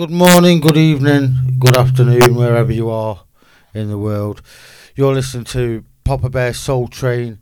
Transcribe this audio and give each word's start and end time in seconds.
good 0.00 0.10
morning, 0.10 0.60
good 0.60 0.78
evening, 0.78 1.36
good 1.58 1.76
afternoon, 1.76 2.34
wherever 2.34 2.72
you 2.72 2.88
are 2.88 3.24
in 3.74 3.90
the 3.90 3.98
world. 3.98 4.40
You're 4.96 5.12
listening 5.12 5.44
to 5.44 5.84
Papa 6.04 6.30
Bear 6.30 6.54
Soul 6.54 6.88
Train. 6.88 7.40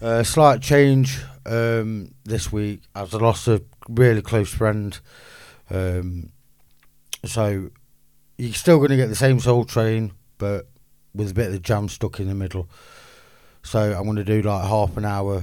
Uh, 0.00 0.22
slight 0.22 0.62
change 0.62 1.20
um, 1.46 2.14
this 2.22 2.52
week 2.52 2.82
as 2.94 3.12
I 3.12 3.18
lost 3.18 3.48
a 3.48 3.60
really 3.88 4.22
close 4.22 4.54
friend. 4.54 4.96
Um, 5.68 6.30
so 7.24 7.70
you're 8.38 8.52
still 8.52 8.76
going 8.76 8.90
to 8.90 8.96
get 8.96 9.08
the 9.08 9.16
same 9.16 9.40
Soul 9.40 9.64
Train, 9.64 10.12
but 10.38 10.68
with 11.12 11.32
a 11.32 11.34
bit 11.34 11.48
of 11.48 11.54
the 11.54 11.58
jam 11.58 11.88
stuck 11.88 12.20
in 12.20 12.28
the 12.28 12.36
middle. 12.36 12.68
So 13.64 13.80
I'm 13.80 14.04
going 14.04 14.14
to 14.14 14.22
do 14.22 14.42
like 14.42 14.62
half 14.68 14.96
an 14.96 15.04
hour 15.04 15.42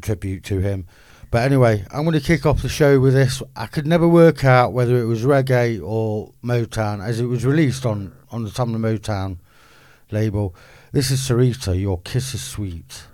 tribute 0.00 0.44
to 0.44 0.60
him. 0.60 0.86
But 1.32 1.44
anyway, 1.44 1.86
I'm 1.90 2.04
going 2.04 2.12
to 2.12 2.20
kick 2.20 2.44
off 2.44 2.60
the 2.60 2.68
show 2.68 3.00
with 3.00 3.14
this. 3.14 3.42
I 3.56 3.64
could 3.64 3.86
never 3.86 4.06
work 4.06 4.44
out 4.44 4.74
whether 4.74 4.98
it 4.98 5.06
was 5.06 5.22
reggae 5.22 5.80
or 5.82 6.34
Motown, 6.44 7.02
as 7.02 7.20
it 7.20 7.24
was 7.24 7.46
released 7.46 7.86
on, 7.86 8.12
on 8.30 8.44
the 8.44 8.50
Tamla 8.50 8.76
Motown 8.76 9.38
label. 10.10 10.54
This 10.92 11.10
is 11.10 11.20
Syreeta, 11.20 11.80
Your 11.80 12.02
Kiss 12.02 12.34
is 12.34 12.44
Sweet. 12.44 13.04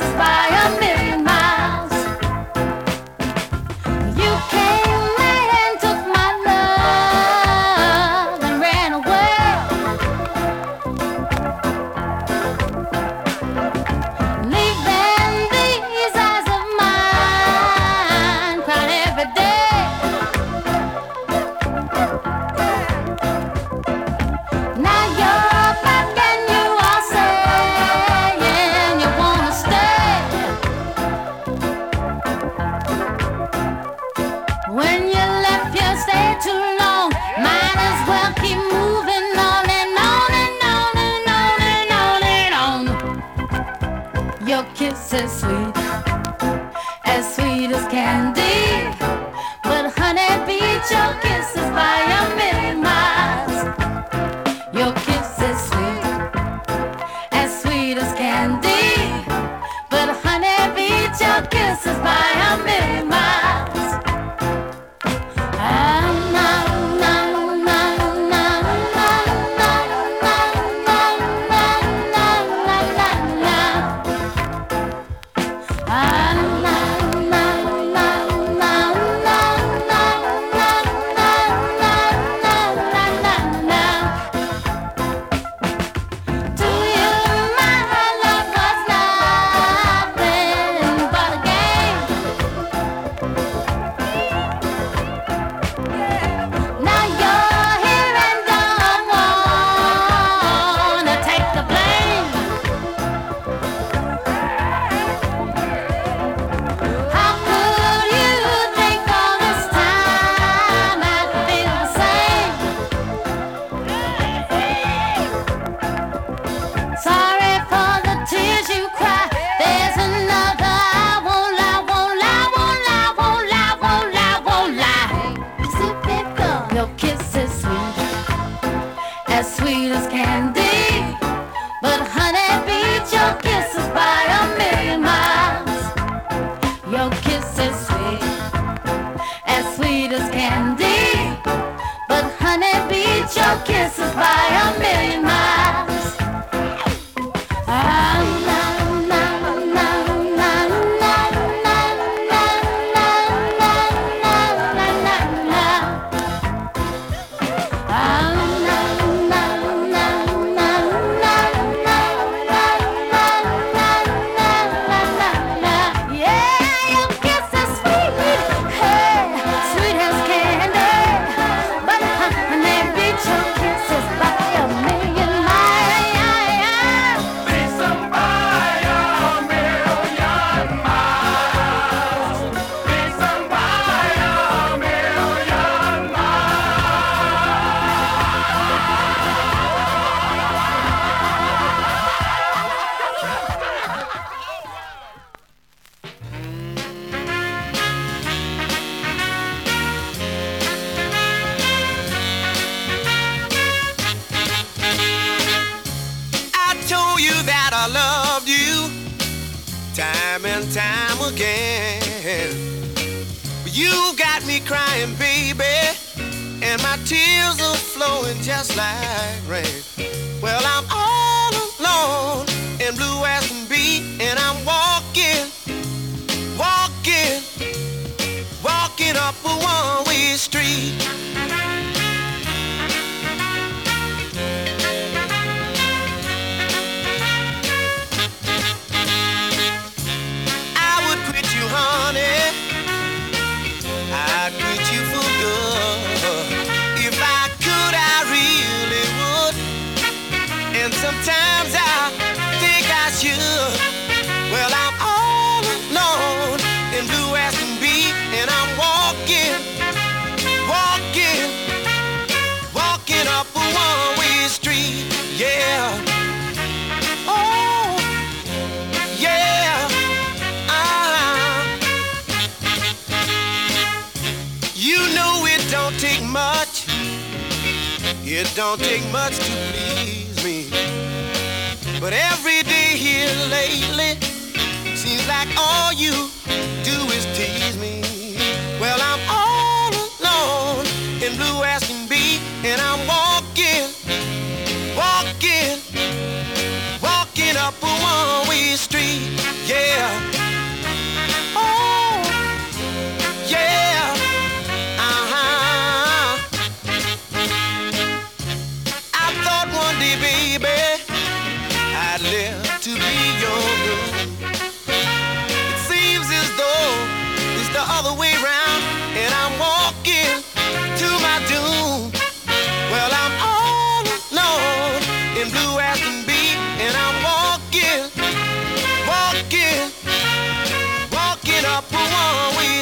By 0.00 0.48
a 0.50 0.89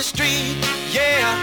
street. 0.03 0.57
Yeah. 0.93 1.38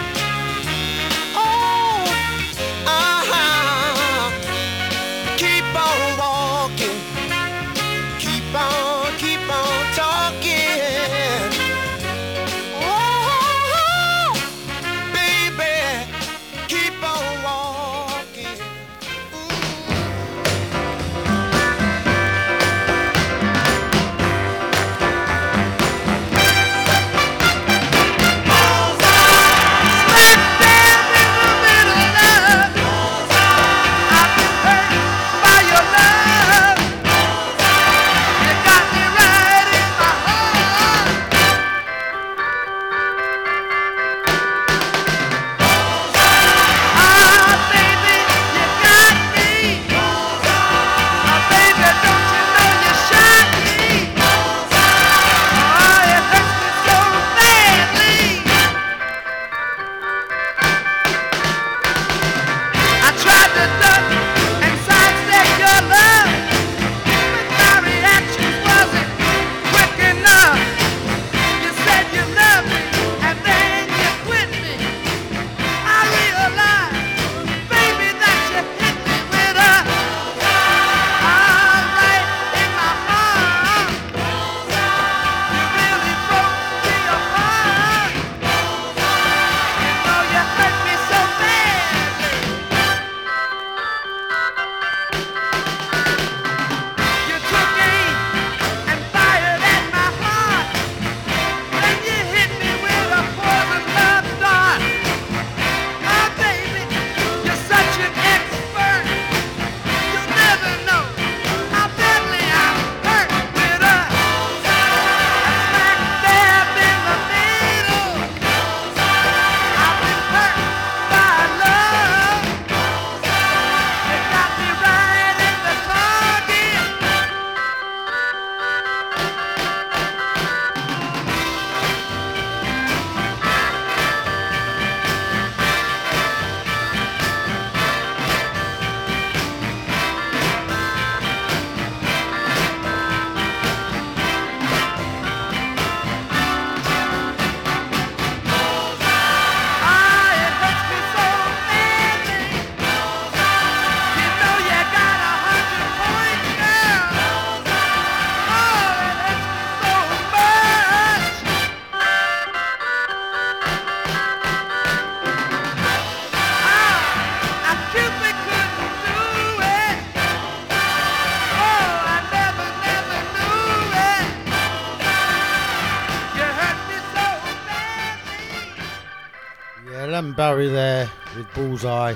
Bullseye. 181.67 182.13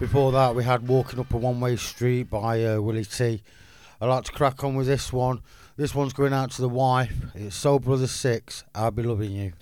Before 0.00 0.32
that, 0.32 0.56
we 0.56 0.64
had 0.64 0.88
Walking 0.88 1.20
Up 1.20 1.32
a 1.32 1.36
One 1.36 1.60
Way 1.60 1.76
Street 1.76 2.24
by 2.24 2.64
uh, 2.64 2.80
Willie 2.80 3.04
Tee 3.04 3.40
I'd 4.00 4.06
like 4.06 4.24
to 4.24 4.32
crack 4.32 4.64
on 4.64 4.74
with 4.74 4.88
this 4.88 5.12
one. 5.12 5.40
This 5.76 5.94
one's 5.94 6.12
going 6.12 6.32
out 6.32 6.50
to 6.52 6.62
the 6.62 6.68
wife. 6.68 7.14
It's 7.36 7.54
Soul 7.54 7.78
Brother 7.78 8.08
6. 8.08 8.64
I'll 8.74 8.90
be 8.90 9.04
loving 9.04 9.30
you. 9.30 9.52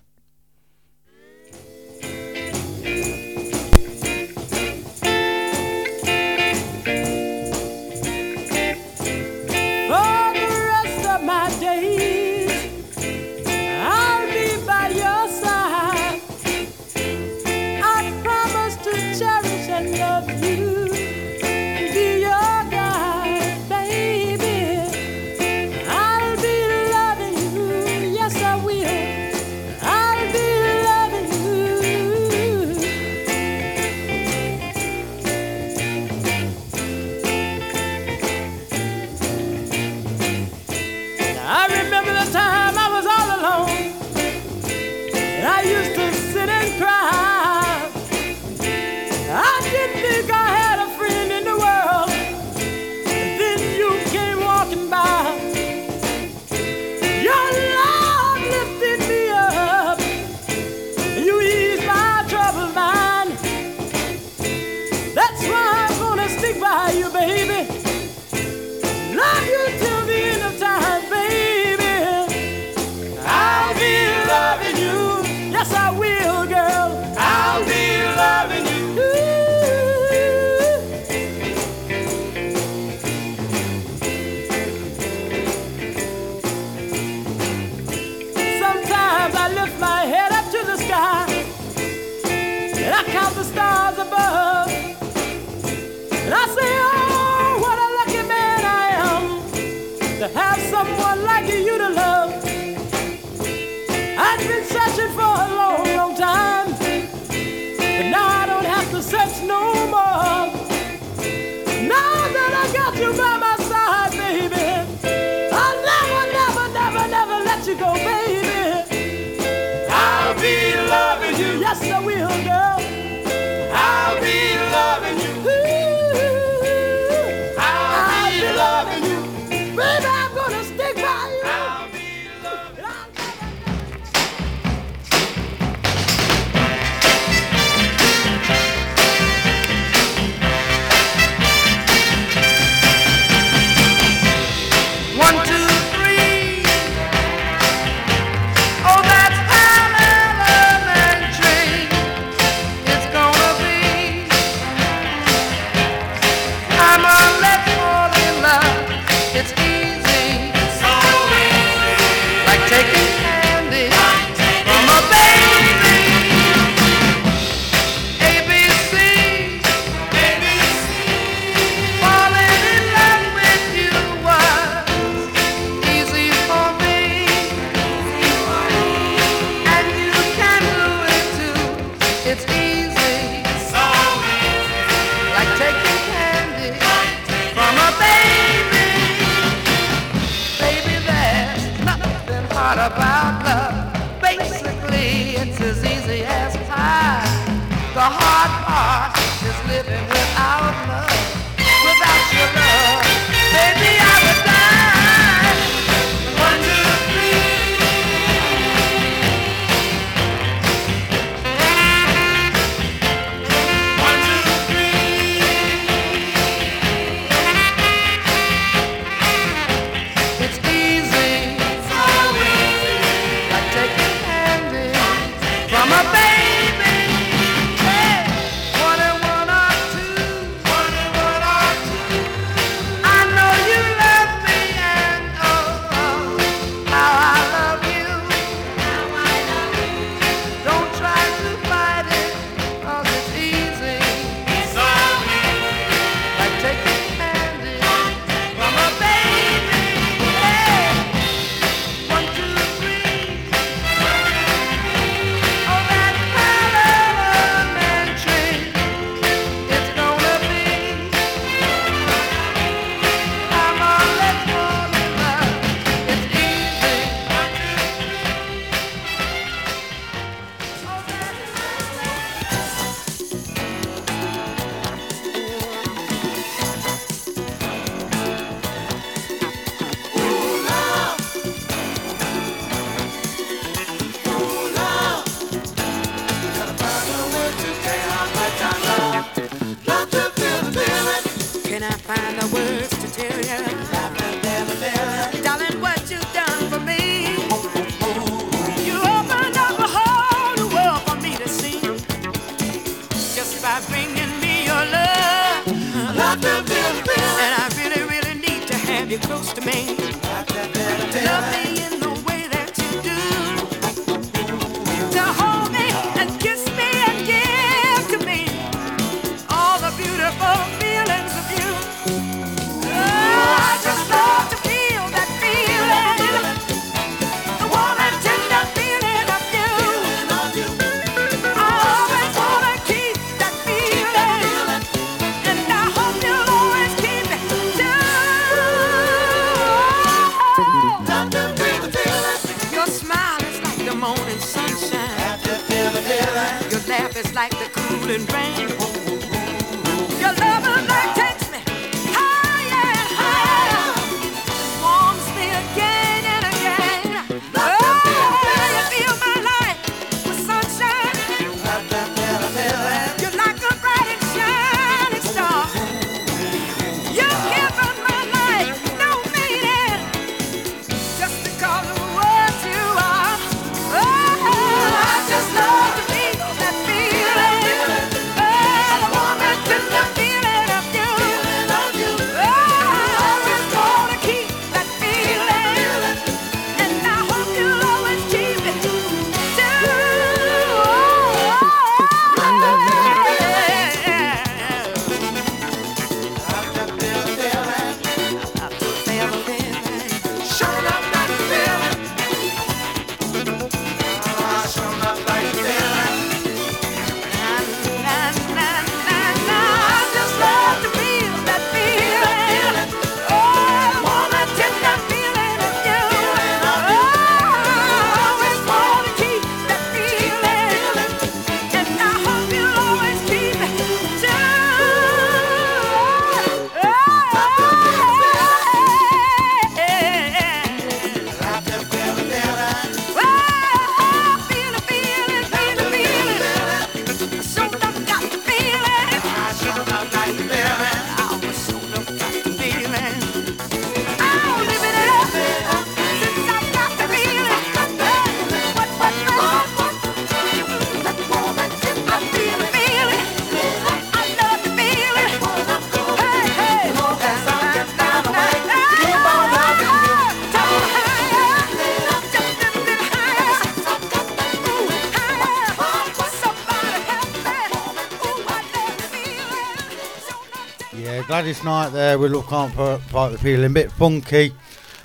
this 471.51 471.65
night 471.65 471.89
there 471.89 472.17
with 472.17 472.31
Look 472.31 472.47
Can't 472.47 472.73
Fight 472.73 473.33
the 473.33 473.37
Feeling. 473.37 473.73
Bit 473.73 473.91
funky, 473.91 474.53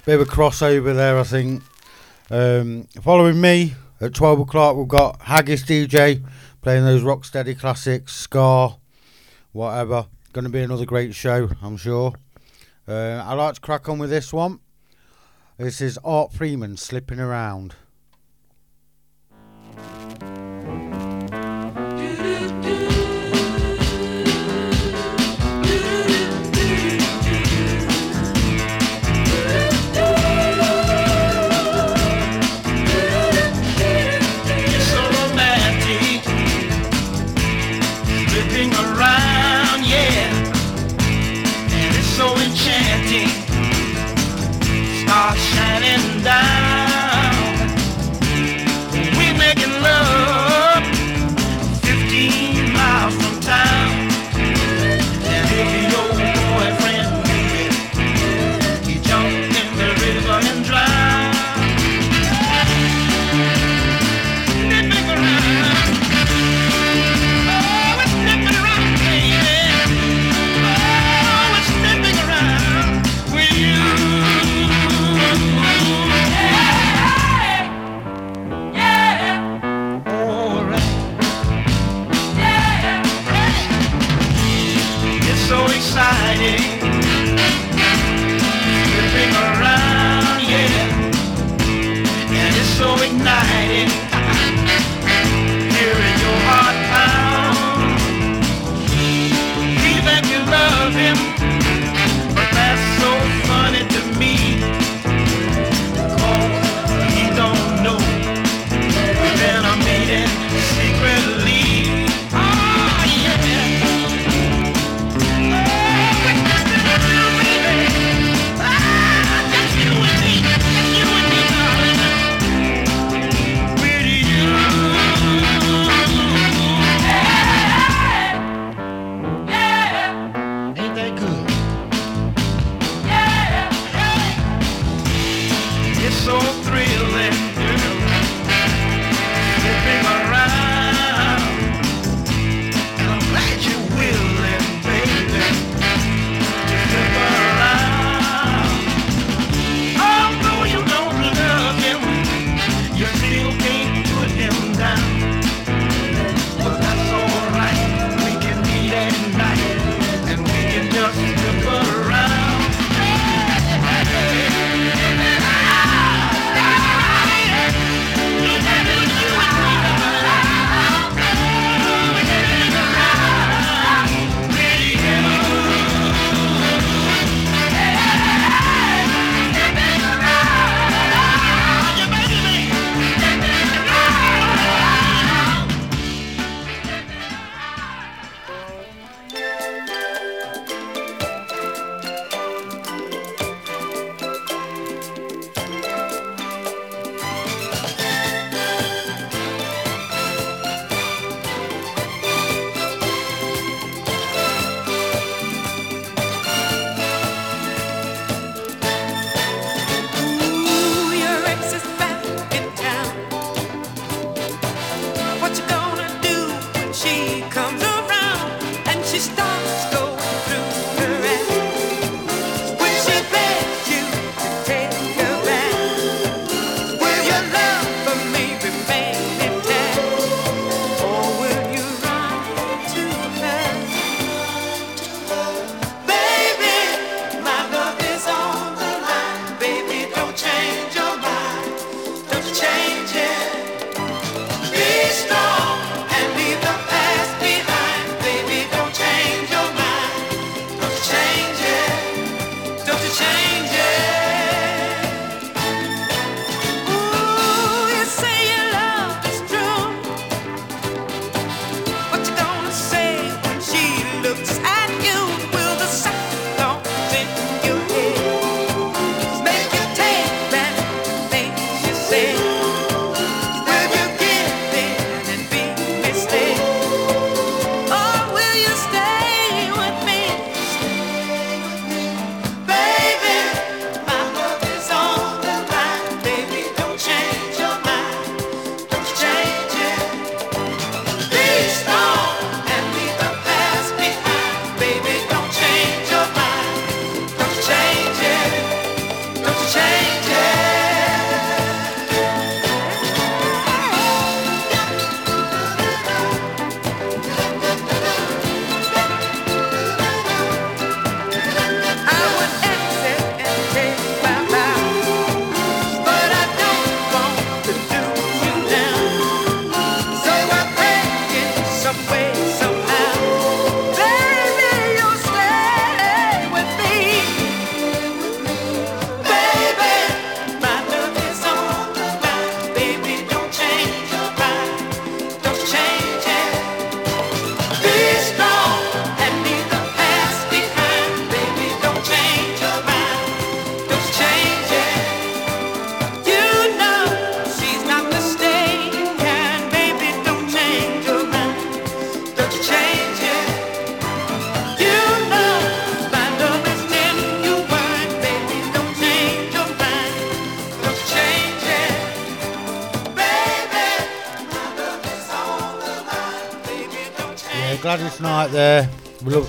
bit 0.05 0.21
of 0.21 0.27
a 0.27 0.31
crossover 0.31 0.93
there, 0.93 1.17
I 1.17 1.23
think. 1.23 1.63
Um, 2.29 2.83
following 3.01 3.41
me 3.41 3.73
at 3.99 4.13
12 4.13 4.41
o'clock, 4.41 4.75
we've 4.75 4.87
got 4.87 5.23
Haggis 5.23 5.63
DJ 5.63 6.23
playing 6.61 6.85
those 6.85 7.01
Rocksteady 7.01 7.57
classics, 7.57 8.15
Ska, 8.15 8.75
whatever. 9.53 10.05
Going 10.33 10.45
to 10.45 10.51
be 10.51 10.61
another 10.61 10.85
great 10.85 11.15
show, 11.15 11.49
I'm 11.63 11.77
sure. 11.77 12.13
Uh, 12.87 13.23
I 13.25 13.33
like 13.33 13.55
to 13.55 13.61
crack 13.61 13.89
on 13.89 13.97
with 13.97 14.11
this 14.11 14.31
one. 14.31 14.59
This 15.57 15.81
is 15.81 15.97
Art 16.03 16.31
Freeman 16.31 16.77
slipping 16.77 17.19
around. 17.19 17.73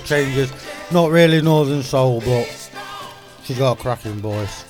Changes. 0.07 0.53
Not 0.89 1.11
really 1.11 1.41
Northern 1.41 1.83
Soul, 1.83 2.21
but 2.21 2.45
she's 3.43 3.57
got 3.57 3.77
a 3.77 3.81
cracking 3.81 4.19
voice. 4.19 4.63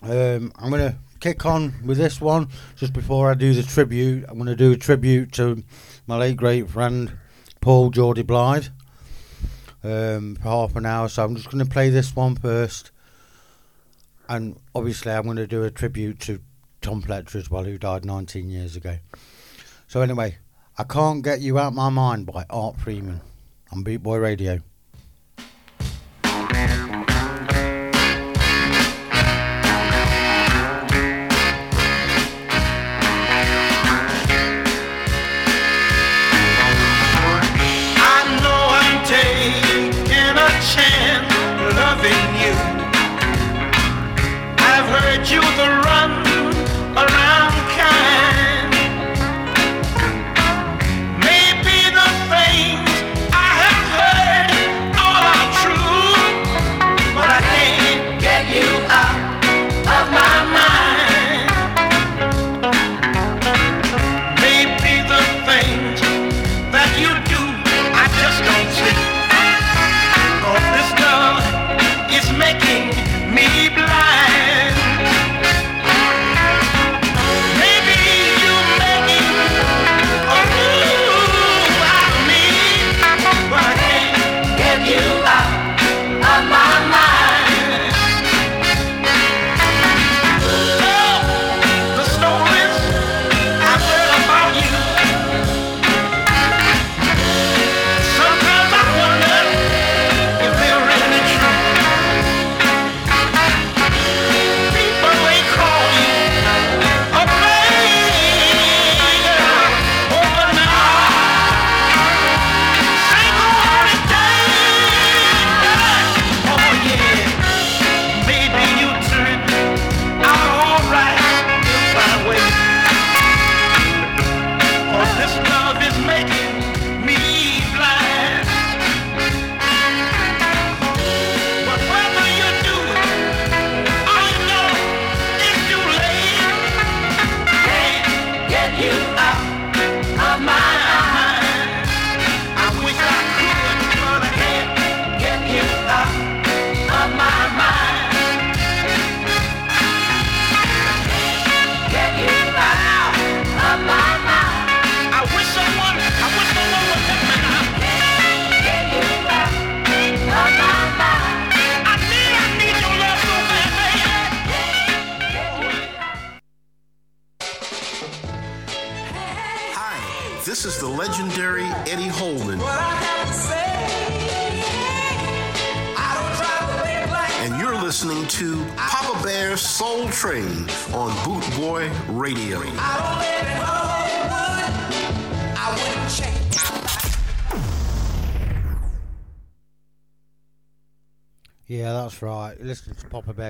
Um, 0.00 0.52
I'm 0.56 0.70
going 0.70 0.90
to 0.90 0.96
kick 1.20 1.44
on 1.44 1.74
with 1.84 1.98
this 1.98 2.18
one 2.18 2.48
just 2.74 2.94
before 2.94 3.30
I 3.30 3.34
do 3.34 3.52
the 3.52 3.62
tribute. 3.62 4.24
I'm 4.26 4.36
going 4.36 4.46
to 4.46 4.56
do 4.56 4.72
a 4.72 4.76
tribute 4.78 5.32
to 5.32 5.62
my 6.06 6.16
late 6.16 6.38
great 6.38 6.70
friend 6.70 7.12
Paul 7.60 7.90
Geordie 7.90 8.22
Blythe 8.22 8.68
um, 9.82 10.36
for 10.36 10.48
half 10.48 10.76
an 10.76 10.86
hour. 10.86 11.10
So 11.10 11.22
I'm 11.22 11.36
just 11.36 11.50
going 11.50 11.62
to 11.62 11.70
play 11.70 11.90
this 11.90 12.16
one 12.16 12.34
first. 12.34 12.90
And 14.30 14.58
obviously, 14.74 15.12
I'm 15.12 15.24
going 15.24 15.36
to 15.36 15.46
do 15.46 15.62
a 15.62 15.70
tribute 15.70 16.20
to 16.20 16.40
Tom 16.80 17.02
Fletcher 17.02 17.36
as 17.36 17.50
well, 17.50 17.64
who 17.64 17.76
died 17.76 18.06
19 18.06 18.48
years 18.48 18.76
ago. 18.76 18.96
So, 19.88 20.00
anyway, 20.00 20.38
I 20.78 20.84
Can't 20.84 21.22
Get 21.22 21.42
You 21.42 21.58
Out 21.58 21.74
My 21.74 21.90
Mind 21.90 22.24
by 22.24 22.46
Art 22.48 22.78
Freeman 22.78 23.20
on 23.74 23.84
Bootboy 23.84 24.20
Radio. 24.20 24.73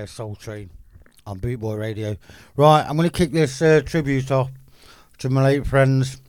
Soul 0.05 0.35
Train 0.35 0.69
on 1.25 1.39
Bootboy 1.39 1.77
Radio. 1.77 2.17
Right, 2.55 2.85
I'm 2.87 2.97
going 2.97 3.09
to 3.09 3.15
kick 3.15 3.31
this 3.31 3.61
uh, 3.61 3.81
tribute 3.85 4.31
off 4.31 4.51
to 5.19 5.29
my 5.29 5.43
late 5.43 5.67
friends. 5.67 6.21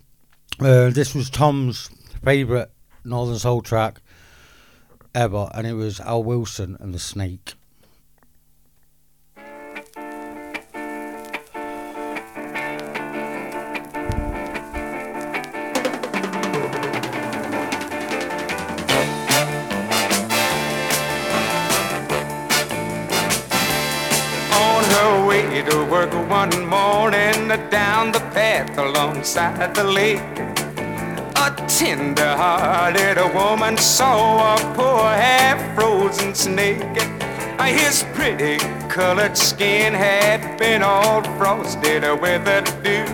Uh, 0.59 0.91
this 0.91 1.15
was 1.15 1.29
Tom's 1.31 1.91
favourite 2.25 2.69
Northern 3.05 3.39
Soul 3.39 3.63
track 3.63 4.01
ever, 5.15 5.51
and 5.55 5.67
it 5.67 5.75
was 5.75 6.01
Al 6.01 6.23
Wilson 6.23 6.77
and 6.81 6.95
the 6.95 6.99
Snake. 6.99 7.55
One 26.53 26.67
morning 26.67 27.49
down 27.71 28.13
the 28.13 28.21
path 28.35 28.77
alongside 28.79 29.75
the 29.75 29.85
lake. 29.85 30.21
A 31.37 31.51
tender-hearted 31.69 33.19
woman 33.35 33.77
saw 33.77 34.55
a 34.55 34.75
poor 34.75 35.03
half-frozen 35.03 36.35
snake. 36.35 36.83
His 37.61 38.05
pretty 38.15 38.59
colored 38.89 39.37
skin 39.37 39.93
had 39.93 40.57
been 40.59 40.83
all 40.83 41.23
frosted 41.37 42.03
with 42.21 42.45
the 42.45 42.61
dew. 42.83 43.05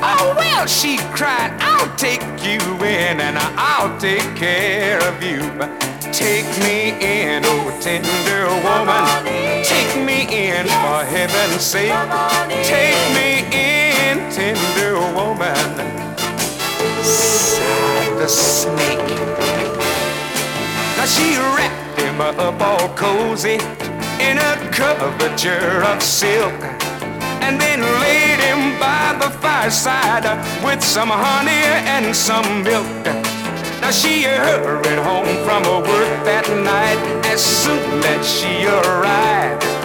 Oh 0.00 0.34
well, 0.36 0.66
she 0.66 0.98
cried, 1.12 1.52
I'll 1.60 1.94
take 1.96 2.22
you 2.42 2.60
in 2.84 3.20
and 3.20 3.36
I'll 3.56 3.98
take 3.98 4.36
care 4.36 5.00
of 5.08 5.22
you. 5.22 5.40
Take 6.12 6.46
me 6.62 6.94
in, 7.00 7.42
oh 7.44 7.78
tender 7.80 8.46
woman. 8.62 9.47
Take 9.98 10.06
me 10.06 10.48
in 10.50 10.66
for 10.66 11.04
heaven's 11.04 11.60
sake. 11.60 11.90
Take 12.62 13.02
me 13.18 13.42
in, 13.50 14.30
tender 14.30 14.94
woman. 15.12 15.56
Sighed 17.02 18.16
the 18.16 18.28
snake. 18.28 19.08
Now 20.96 21.04
she 21.04 21.36
wrapped 21.36 22.00
him 22.00 22.20
up 22.20 22.60
all 22.60 22.88
cozy 22.94 23.58
in 24.22 24.38
a 24.38 24.70
coverture 24.70 25.82
of 25.82 26.00
silk 26.00 26.54
and 27.42 27.60
then 27.60 27.80
laid 27.82 28.38
him 28.38 28.78
by 28.78 29.16
the 29.18 29.30
fireside 29.38 30.26
with 30.64 30.80
some 30.80 31.08
honey 31.08 31.64
and 31.90 32.14
some 32.14 32.62
milk. 32.62 33.04
Now 33.80 33.90
she 33.90 34.22
hurried 34.22 35.00
home 35.00 35.26
from 35.44 35.64
her 35.64 35.80
work 35.80 36.24
that 36.24 36.46
night 36.62 37.26
as 37.26 37.44
soon 37.44 38.04
as 38.04 38.24
she 38.30 38.64
arrived. 38.64 39.77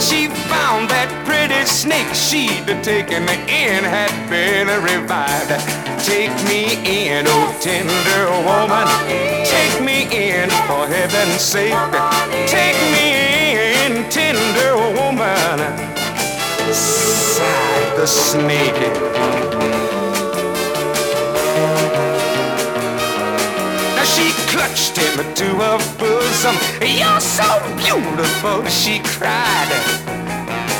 She 0.00 0.28
found 0.48 0.88
that 0.90 1.10
pretty 1.26 1.66
snake 1.66 2.14
she'd 2.14 2.66
taken 2.84 3.24
in 3.50 3.82
had 3.82 4.14
been 4.30 4.68
revived. 4.80 5.50
Take 6.06 6.32
me 6.46 6.78
in, 6.86 7.26
oh 7.26 7.50
tender 7.60 8.30
woman. 8.46 8.86
Take 9.44 9.82
me 9.82 10.06
in 10.06 10.48
for 10.66 10.86
heaven's 10.86 11.42
sake. 11.42 11.74
Take 12.46 12.78
me 12.94 13.06
in, 13.84 14.08
tender 14.08 14.76
woman 14.94 15.88
sighed 16.72 17.96
the 17.96 18.06
snake. 18.06 19.57
Clutched 24.58 24.96
him 24.98 25.16
to 25.34 25.48
her 25.62 25.78
bosom. 26.02 26.56
You're 26.82 27.20
so 27.20 27.46
beautiful, 27.78 28.66
she 28.66 28.98
cried. 29.14 29.70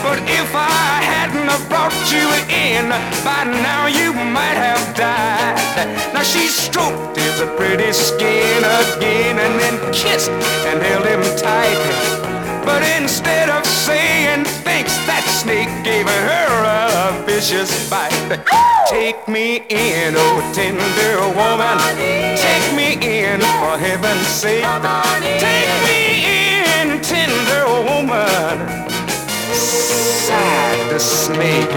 But 0.02 0.18
if 0.26 0.50
I 0.52 0.98
hadn't 1.12 1.46
brought 1.70 1.94
you 2.10 2.26
in, 2.50 2.90
by 3.22 3.44
now 3.44 3.86
you 3.86 4.10
might 4.34 4.58
have 4.66 4.82
died. 4.96 5.86
Now 6.12 6.24
she 6.24 6.48
stroked 6.48 7.16
his 7.16 7.38
pretty 7.56 7.92
skin 7.92 8.62
again 8.82 9.38
and 9.38 9.54
then 9.62 9.76
kissed 9.92 10.30
and 10.68 10.82
held 10.82 11.06
him 11.06 11.22
tight. 11.38 11.78
But 12.66 12.82
instead 13.00 13.48
of 13.48 13.64
saying 13.64 14.44
thanks, 14.66 14.94
that 15.06 15.17
snake 15.48 15.82
gave 15.82 16.06
her 16.06 16.64
a 16.64 17.24
vicious 17.24 17.88
bite. 17.88 18.12
Take 18.86 19.26
me 19.26 19.62
in, 19.70 20.12
oh 20.14 20.52
tender 20.52 21.16
woman. 21.40 21.78
Take 22.36 22.68
me 22.76 22.88
in 23.00 23.40
for 23.40 23.78
heaven's 23.80 24.26
sake. 24.26 24.68
Take 25.46 25.74
me 25.88 26.00
in, 26.36 27.00
tender 27.00 27.64
woman. 27.88 28.56
Sighed 30.26 30.84
the 30.92 31.00
snake. 31.00 31.76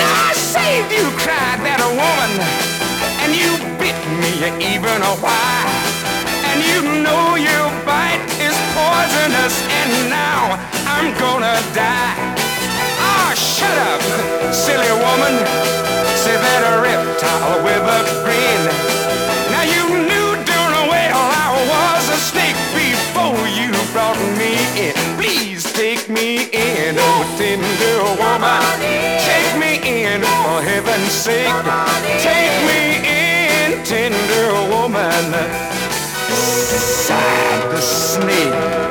Now 0.00 0.14
I 0.28 0.32
saved 0.34 0.92
you, 0.92 1.06
cried 1.24 1.60
that 1.64 1.80
a 1.80 1.92
woman, 2.04 2.32
and 3.22 3.30
you 3.40 3.50
bit 3.80 3.98
me 4.20 4.32
even 4.74 5.00
a 5.00 5.16
while. 5.24 5.53
I'm 11.04 11.12
gonna 11.20 11.60
die. 11.76 12.16
Ah, 12.96 13.36
shut 13.36 13.76
up, 13.92 14.00
silly 14.56 14.88
woman, 15.04 15.36
say 16.16 16.32
that 16.32 16.64
a 16.64 16.80
reptile 16.80 17.60
with 17.60 17.84
a 17.84 18.00
grin. 18.24 18.62
Now 19.52 19.68
you 19.68 19.84
knew 20.00 20.28
darn 20.48 20.88
well 20.88 21.20
I 21.44 21.60
was 21.68 22.08
a 22.08 22.16
snake 22.16 22.56
before 22.72 23.36
you 23.52 23.68
brought 23.92 24.16
me 24.40 24.56
in. 24.80 24.96
Please 25.20 25.68
take 25.76 26.08
me 26.08 26.48
in, 26.56 26.96
oh 26.96 27.20
tender 27.36 28.00
woman. 28.16 28.64
Take 29.28 29.52
me 29.60 29.84
in 29.84 30.24
for 30.24 30.64
heaven's 30.64 31.12
sake. 31.12 31.52
Take 32.24 32.56
me 32.64 33.04
in, 33.04 33.84
tender 33.84 34.48
woman. 34.72 35.36
Sighed 37.04 37.60
the 37.68 37.82
snake. 37.82 38.83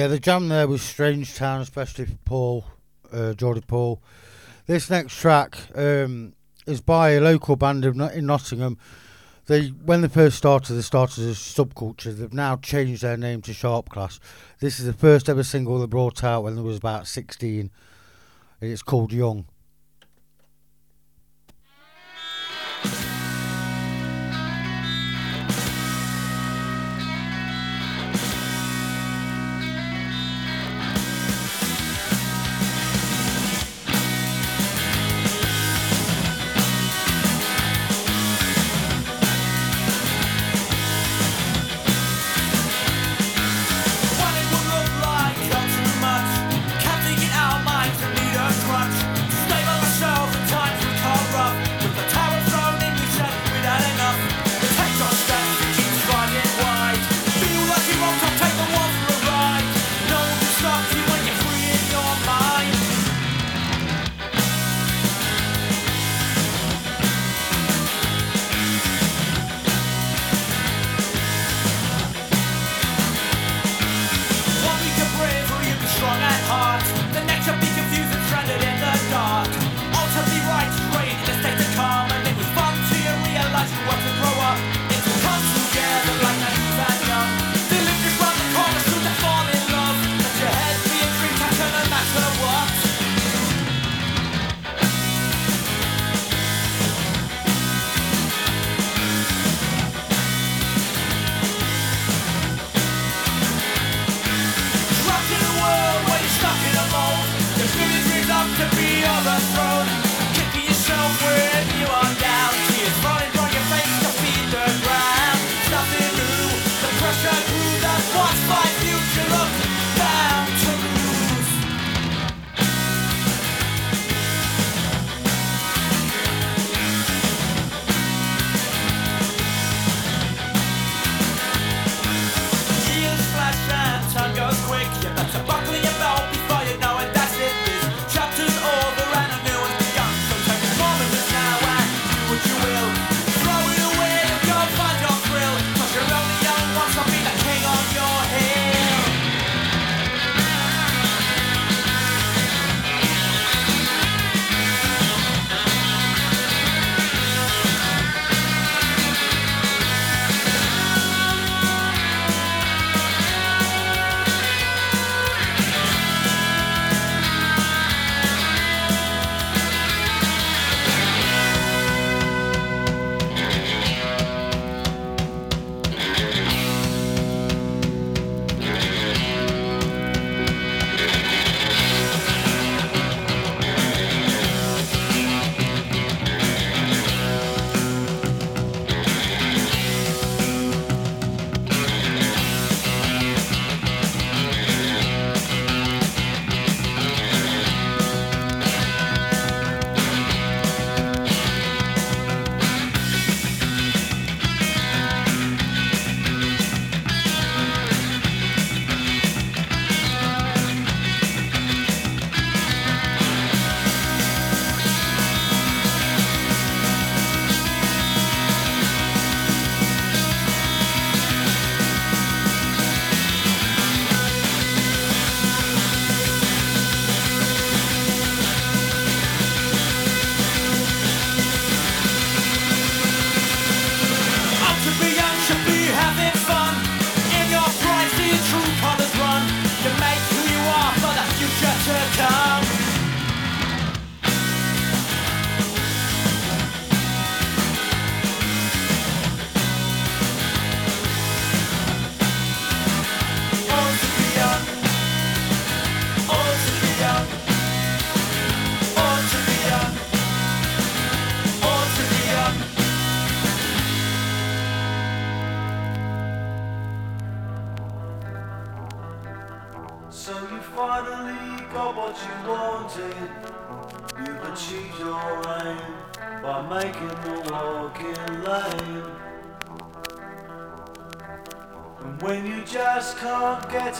Yeah, 0.00 0.06
the 0.06 0.18
jam 0.18 0.48
there 0.48 0.66
was 0.66 0.80
Strange 0.80 1.34
Town, 1.34 1.60
especially 1.60 2.06
for 2.06 2.16
Paul, 2.24 2.64
uh, 3.12 3.34
Geordie 3.34 3.60
Paul. 3.60 4.02
This 4.64 4.88
next 4.88 5.20
track 5.20 5.58
um, 5.74 6.32
is 6.66 6.80
by 6.80 7.10
a 7.10 7.20
local 7.20 7.54
band 7.54 7.84
in 7.84 8.24
Nottingham. 8.24 8.78
They, 9.44 9.66
when 9.66 10.00
they 10.00 10.08
first 10.08 10.38
started, 10.38 10.72
they 10.72 10.80
started 10.80 11.28
as 11.28 11.36
Subculture. 11.36 12.16
They've 12.16 12.32
now 12.32 12.56
changed 12.56 13.02
their 13.02 13.18
name 13.18 13.42
to 13.42 13.52
Sharp 13.52 13.90
Class. 13.90 14.18
This 14.58 14.80
is 14.80 14.86
the 14.86 14.94
first 14.94 15.28
ever 15.28 15.42
single 15.42 15.78
they 15.78 15.86
brought 15.86 16.24
out 16.24 16.44
when 16.44 16.56
they 16.56 16.62
was 16.62 16.78
about 16.78 17.06
16. 17.06 17.70
And 18.62 18.72
it's 18.72 18.80
called 18.80 19.12
Young. 19.12 19.44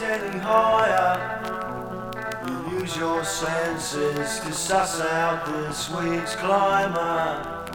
sailing 0.01 0.39
higher. 0.39 1.13
Use 2.71 2.97
your 2.97 3.23
senses 3.23 4.39
to 4.39 4.51
suss 4.51 4.99
out 4.99 5.45
this 5.45 5.91
week's 5.91 6.35
climber. 6.37 7.67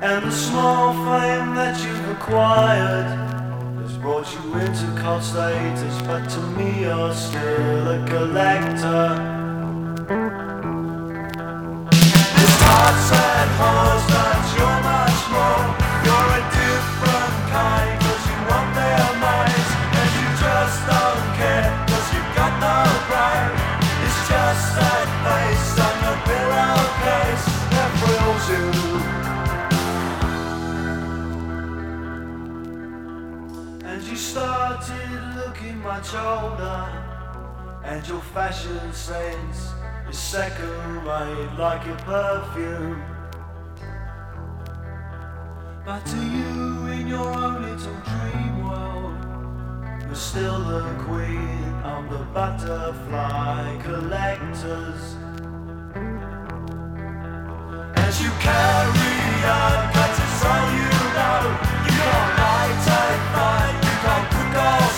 And 0.00 0.24
the 0.24 0.30
small 0.30 0.92
fame 0.92 1.56
that 1.56 1.84
you've 1.84 2.08
acquired 2.10 3.08
has 3.82 3.96
brought 3.98 4.32
you 4.34 4.54
into 4.60 4.86
cult 5.00 5.24
status, 5.24 5.96
but 6.02 6.28
to 6.28 6.40
me 6.56 6.82
you're 6.82 7.12
still 7.12 7.88
a 7.96 8.06
collector. 8.06 9.08
This 11.90 12.56
hearts 12.62 13.12
and 13.12 13.50
horrors. 13.58 14.31
started 34.32 35.36
looking 35.36 35.78
much 35.82 36.14
older, 36.14 36.88
and 37.84 38.08
your 38.08 38.22
fashion 38.32 38.90
sense 38.94 39.74
is 40.08 40.16
second 40.16 41.04
rate 41.04 41.50
like 41.58 41.84
your 41.84 41.98
perfume. 41.98 43.02
But 45.84 46.06
to 46.06 46.16
you, 46.16 46.86
in 46.96 47.08
your 47.08 47.28
own 47.28 47.60
little 47.60 47.98
dream 48.08 48.54
world, 48.64 50.02
you're 50.06 50.14
still 50.14 50.60
the 50.60 50.84
queen 51.04 51.74
of 51.84 52.08
the 52.08 52.24
butterfly 52.32 53.82
collectors. 53.82 55.02
As 57.96 58.22
you 58.22 58.30
carry 58.40 59.92
on. 59.92 60.01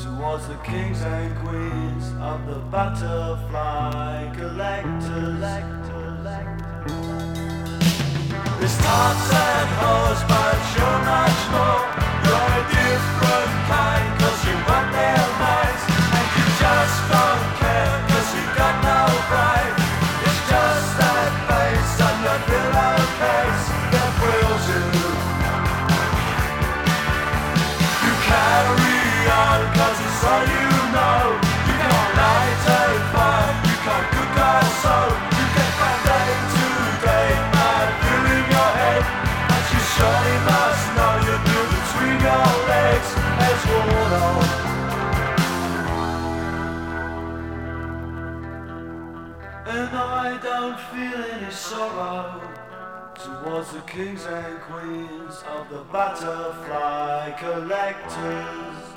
towards 0.00 0.48
the 0.48 0.56
kings 0.64 1.02
and 1.02 1.36
queens 1.44 2.12
of 2.20 2.46
the 2.46 2.58
butterfly 2.70 4.32
collectors. 4.34 5.40
There's 8.58 8.78
tops 8.78 9.32
and 9.32 9.68
hoes, 9.82 10.22
but 10.30 10.58
you're 10.74 11.00
much 11.12 11.40
more. 11.52 11.82
You're 12.24 12.52
a 12.56 12.64
different 12.70 13.52
kind. 13.68 14.01
don't 50.62 50.78
feel 50.78 51.24
any 51.24 51.50
sorrow 51.50 52.40
towards 53.16 53.72
the 53.72 53.80
kings 53.80 54.24
and 54.26 54.60
queens 54.60 55.42
of 55.48 55.68
the 55.68 55.82
butterfly 55.90 57.32
collectors. 57.36 58.91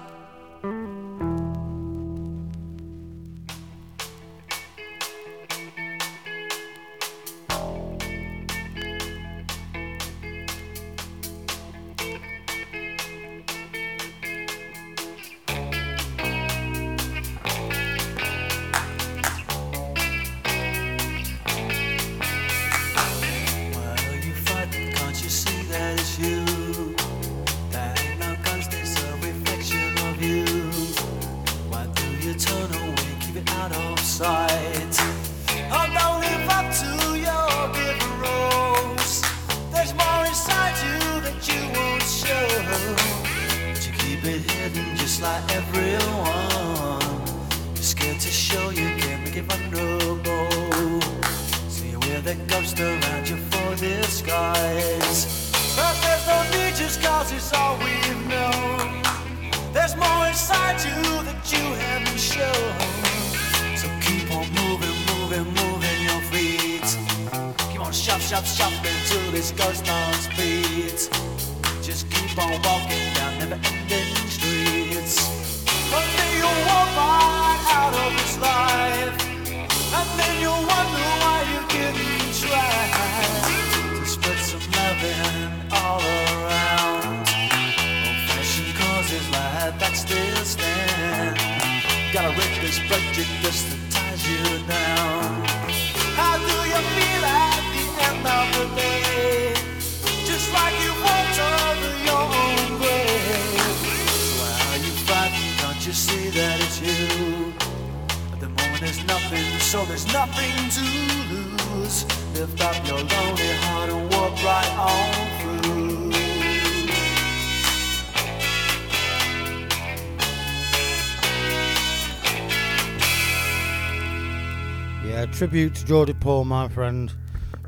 Tribute 125.56 125.76
to 125.76 125.86
Geordie 125.86 126.14
Paul, 126.14 126.44
my 126.44 126.68
friend. 126.68 127.14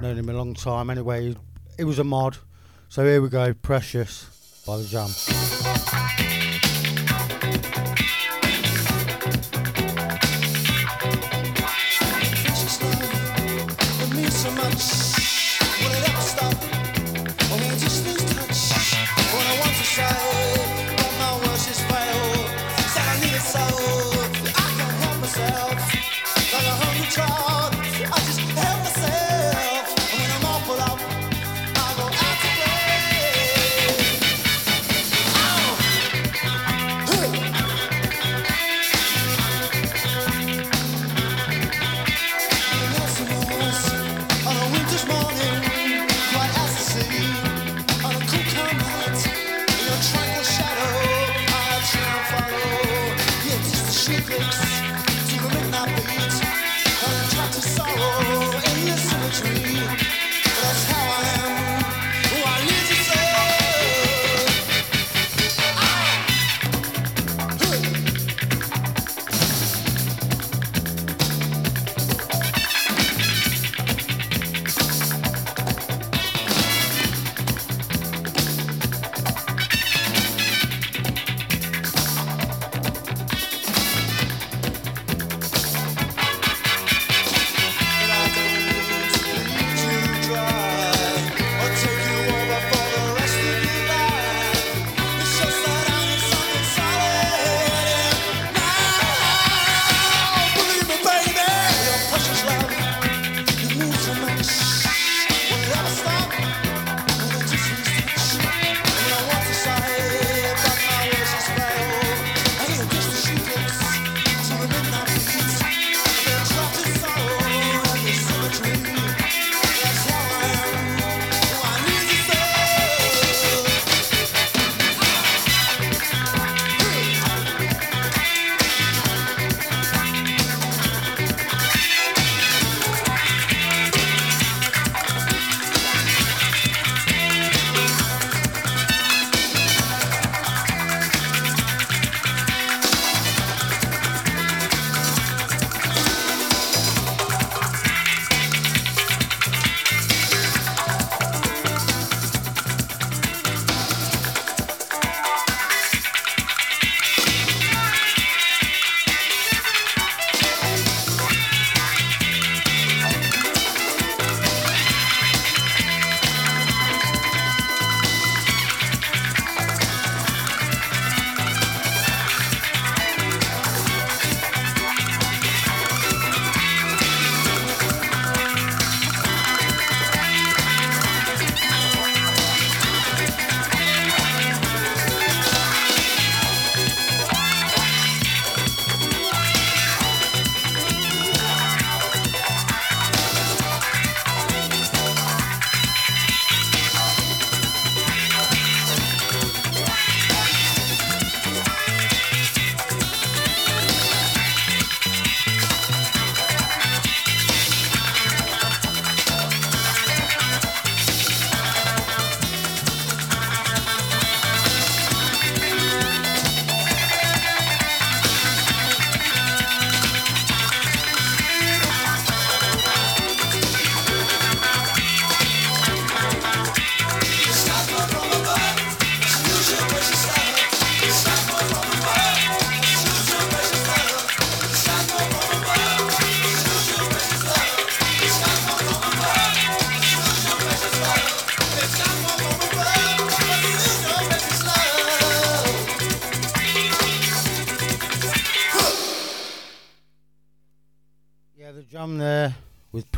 Known 0.02 0.18
him 0.18 0.28
a 0.28 0.34
long 0.34 0.54
time. 0.54 0.90
Anyway, 0.90 1.38
he 1.78 1.86
was 1.86 2.00
a 2.00 2.04
mod. 2.04 2.36
So 2.90 3.06
here 3.06 3.22
we 3.22 3.30
go, 3.30 3.54
Precious 3.54 4.64
by 4.68 4.76
the 4.76 4.84
Jam. 4.84 5.08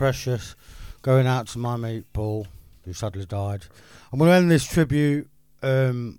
Precious 0.10 0.56
going 1.04 1.28
out 1.28 1.46
to 1.50 1.60
my 1.60 1.76
mate 1.76 2.04
Paul, 2.14 2.48
who 2.84 2.94
sadly 2.94 3.26
died. 3.26 3.68
I'm 4.12 4.18
going 4.18 4.32
to 4.32 4.36
end 4.38 4.50
this 4.50 4.66
tribute 4.66 5.30
um, 5.62 6.18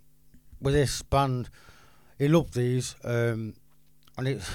with 0.61 0.75
this 0.75 1.03
band. 1.03 1.49
He 2.17 2.29
loved 2.29 2.55
these, 2.55 2.95
um, 3.03 3.55
and 4.17 4.29
it's 4.29 4.49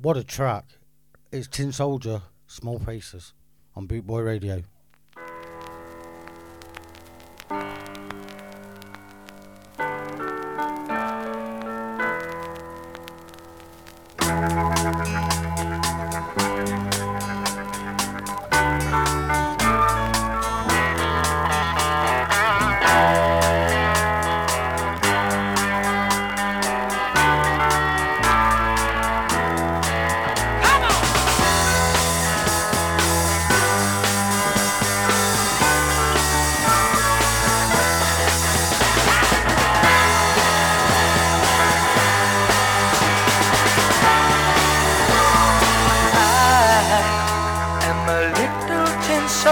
what 0.00 0.16
a 0.16 0.22
track! 0.22 0.66
It's 1.32 1.48
Tin 1.48 1.72
Soldier, 1.72 2.22
Small 2.46 2.78
Faces 2.78 3.32
on 3.74 3.88
Boot 3.88 4.06
Boy 4.06 4.20
Radio. 4.20 4.62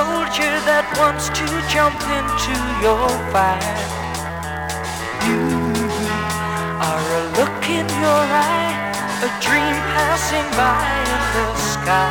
Creature 0.03 0.59
that 0.67 0.83
wants 0.99 1.31
to 1.31 1.47
jump 1.71 1.95
into 2.19 2.55
your 2.83 3.07
fire. 3.31 3.79
You 5.23 5.47
are 6.83 7.07
a 7.15 7.23
look 7.39 7.63
in 7.71 7.87
your 8.03 8.23
eye, 8.27 8.75
a 9.23 9.31
dream 9.39 9.77
passing 9.95 10.49
by 10.59 10.83
in 11.15 11.23
the 11.35 11.47
sky. 11.63 12.11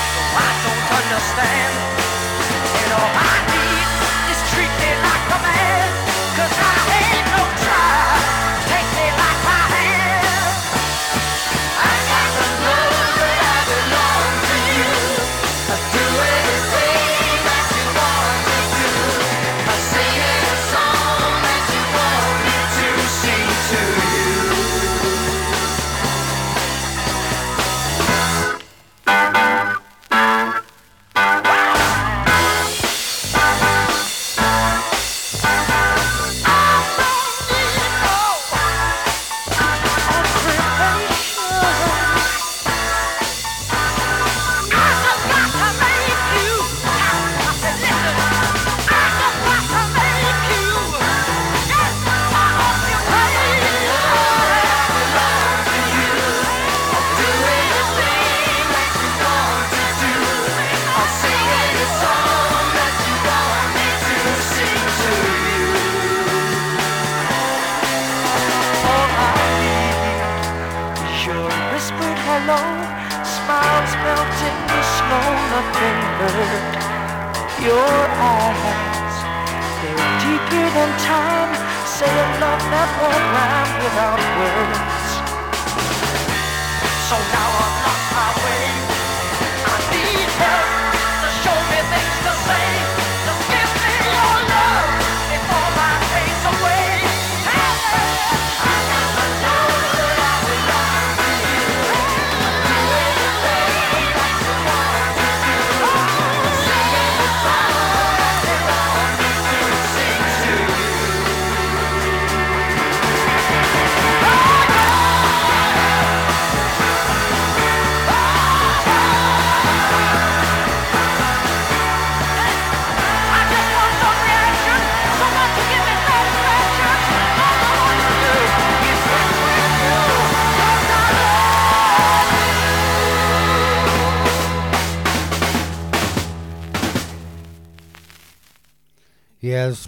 So 0.00 0.20
I 0.32 0.50
don't 0.64 0.88
understand. 0.96 1.74
You 2.80 2.86
know, 2.88 3.06
I 3.20 3.36
need 3.52 3.88
is 4.32 4.40
treat 4.56 4.72
like 5.04 5.26
a 5.28 5.40
man, 5.44 5.88
'cause 6.36 6.56
I 6.56 6.79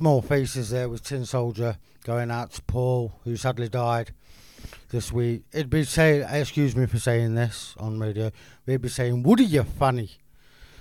small 0.03 0.21
faces 0.21 0.71
there 0.71 0.89
with 0.89 1.05
Tin 1.05 1.25
Soldier 1.25 1.77
going 2.03 2.29
out 2.29 2.51
to 2.51 2.63
Paul, 2.63 3.13
who 3.23 3.37
sadly 3.37 3.69
died 3.69 4.11
this 4.91 5.13
week. 5.13 5.45
It'd 5.53 5.71
be 5.71 5.85
saying, 5.85 6.27
excuse 6.29 6.75
me 6.75 6.87
for 6.87 6.99
saying 6.99 7.37
this 7.37 7.77
on 7.79 8.01
radio, 8.01 8.33
they'd 8.67 8.83
be 8.83 8.89
saying, 8.89 9.23
Woody, 9.23 9.45
you 9.45 9.63
funny. 9.63 10.11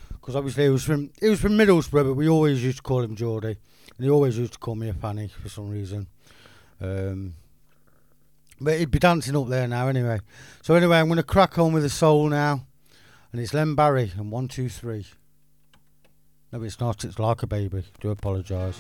Because 0.09 0.35
obviously 0.35 0.63
he 0.63 0.69
was 0.71 0.83
from 0.83 1.11
he 1.21 1.29
was 1.29 1.39
from 1.39 1.51
Middlesbrough, 1.51 2.03
but 2.03 2.15
we 2.15 2.27
always 2.27 2.63
used 2.63 2.77
to 2.77 2.81
call 2.81 3.03
him 3.03 3.15
Geordie, 3.15 3.57
and 3.95 4.03
he 4.03 4.09
always 4.09 4.39
used 4.39 4.53
to 4.53 4.59
call 4.59 4.73
me 4.73 4.89
a 4.89 4.93
fanny 4.95 5.27
for 5.27 5.49
some 5.49 5.69
reason. 5.69 6.07
Um, 6.81 7.35
but 8.59 8.79
he'd 8.79 8.89
be 8.89 8.97
dancing 8.97 9.35
up 9.35 9.49
there 9.49 9.67
now 9.67 9.87
anyway. 9.87 10.19
So 10.63 10.73
anyway, 10.73 10.97
I'm 10.97 11.09
going 11.09 11.17
to 11.17 11.23
crack 11.23 11.59
on 11.59 11.73
with 11.73 11.83
the 11.83 11.89
soul 11.91 12.27
now, 12.27 12.65
and 13.31 13.39
it's 13.39 13.53
Len 13.53 13.75
Barry 13.75 14.13
and 14.17 14.31
one 14.31 14.47
two 14.47 14.67
three. 14.67 15.05
No, 16.51 16.61
it's 16.63 16.79
not. 16.79 17.05
It's 17.05 17.17
like 17.17 17.43
a 17.43 17.47
baby. 17.47 17.83
Do 18.01 18.09
apologise. 18.09 18.77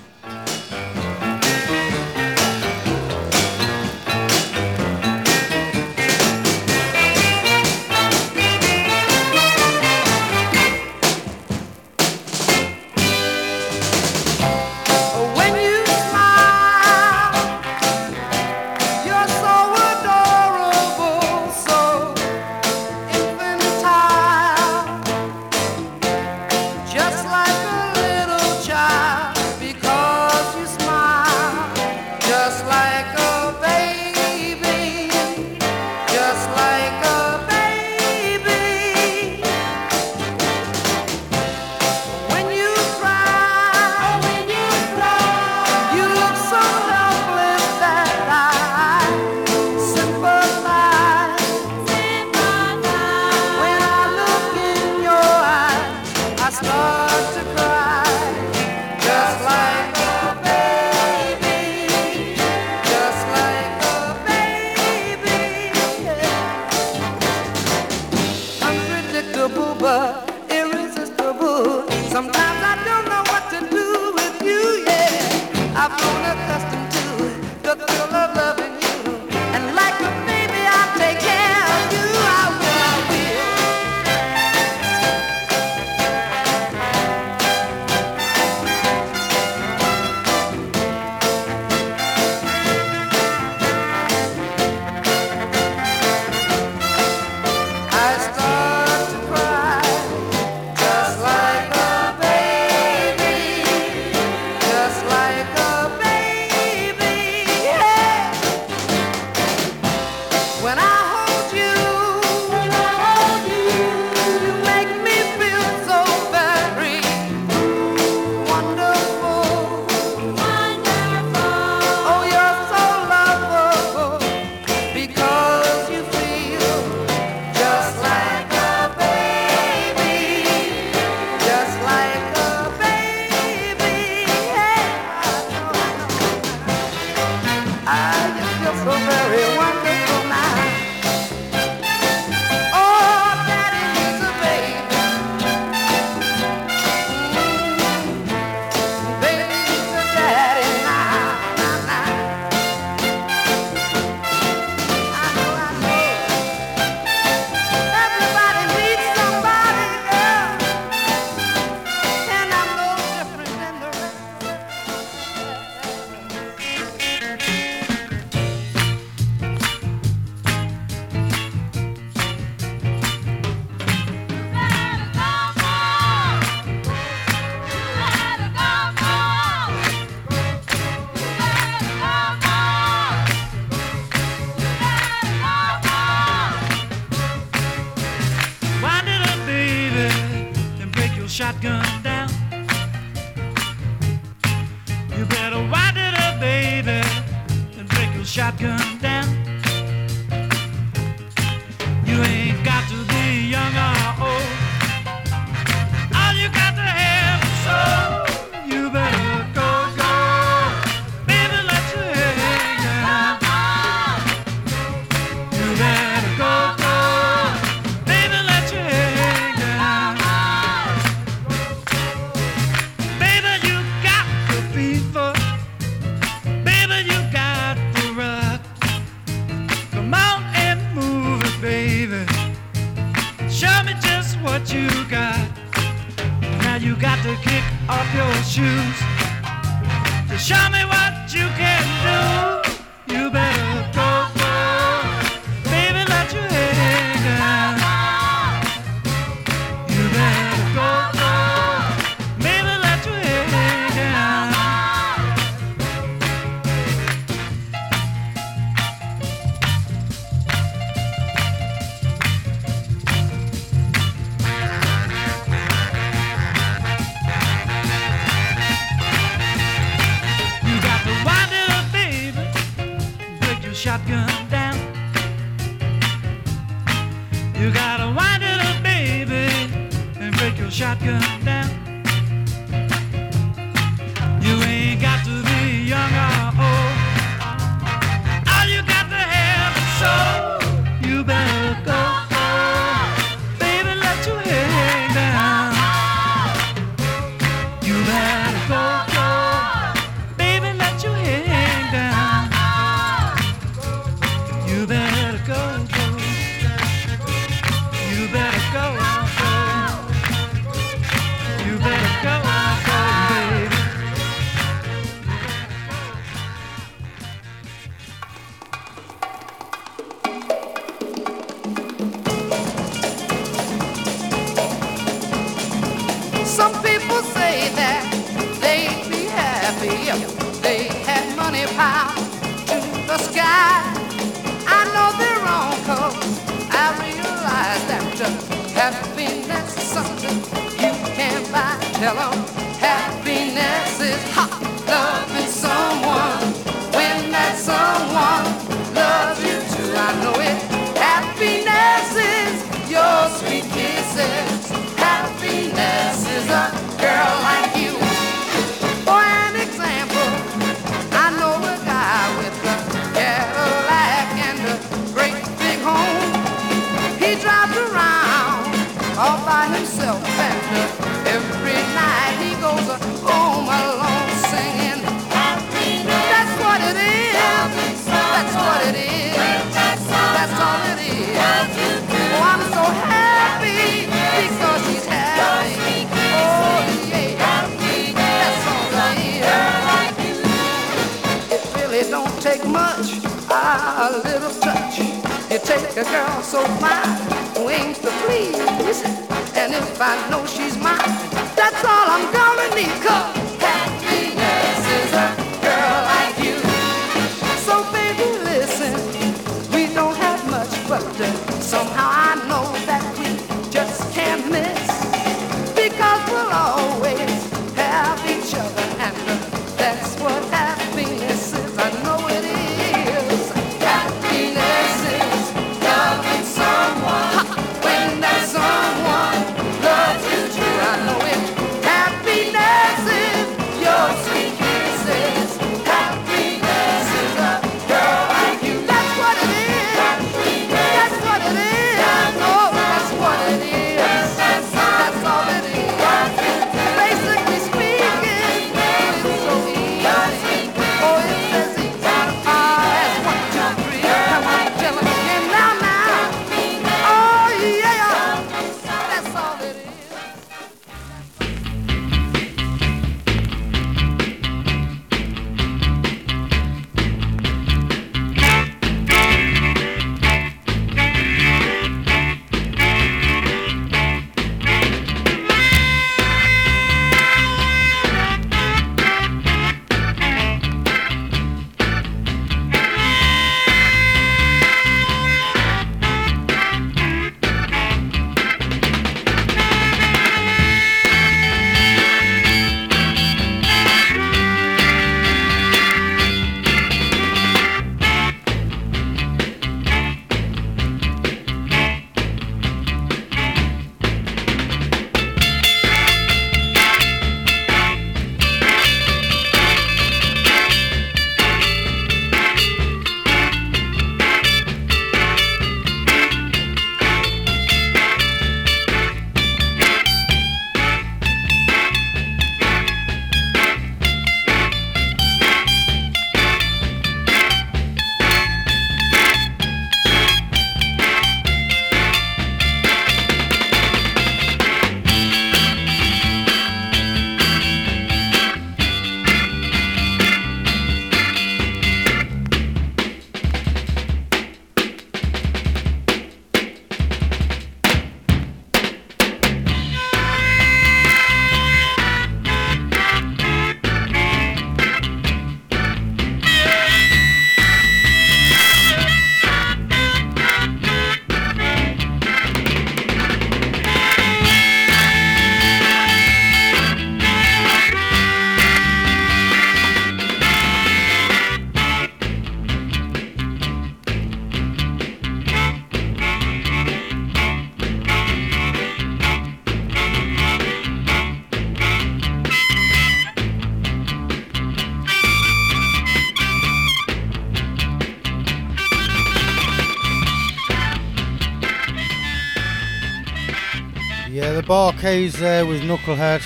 Bar-Kays 595.11 595.39
there 595.39 595.65
with 595.65 595.81
Knucklehead. 595.81 596.41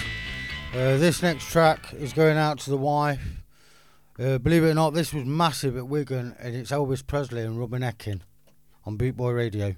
Uh, 0.74 0.98
this 0.98 1.22
next 1.22 1.52
track 1.52 1.94
is 1.94 2.14
going 2.14 2.36
out 2.36 2.58
to 2.62 2.72
the 2.72 2.78
wife. 2.78 3.22
Uh, 4.18 4.40
believe 4.40 4.64
it 4.64 4.72
or 4.72 4.74
not, 4.74 4.96
this 4.96 5.14
was 5.14 5.24
massive 5.24 5.78
at 5.78 5.88
Wigan, 5.88 6.36
and 6.40 6.56
it's 6.56 6.72
Elvis 6.72 7.06
Presley 7.06 7.44
and 7.44 7.60
Rubbernecking 7.60 8.22
on 8.84 8.98
Boot 8.98 9.16
Boy 9.16 9.34
Radio. 9.34 9.76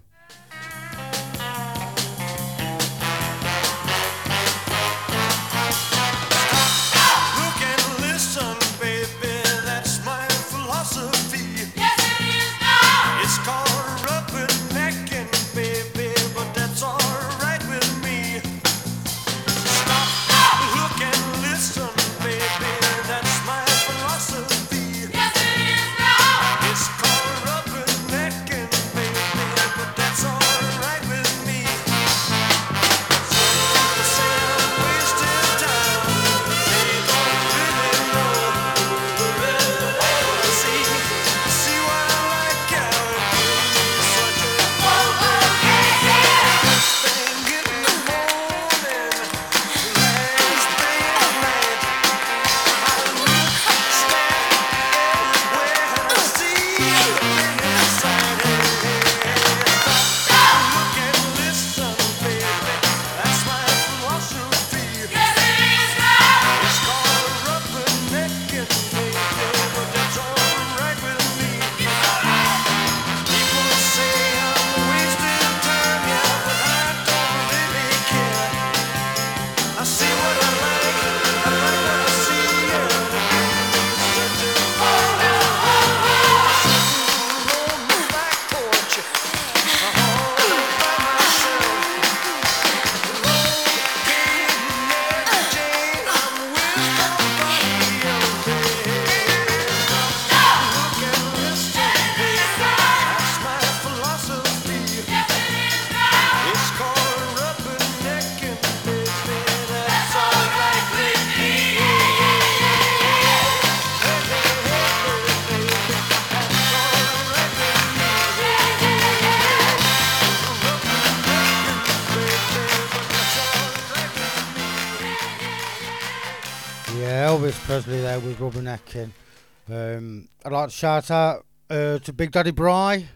Um, 129.70 130.30
I'd 130.46 130.52
like 130.52 130.70
to 130.70 130.76
shout 130.76 131.12
out 131.12 131.46
uh, 131.70 132.00
to 132.00 132.14
Big 132.14 132.32
Daddy 132.32 132.52
Bry, 132.52 133.10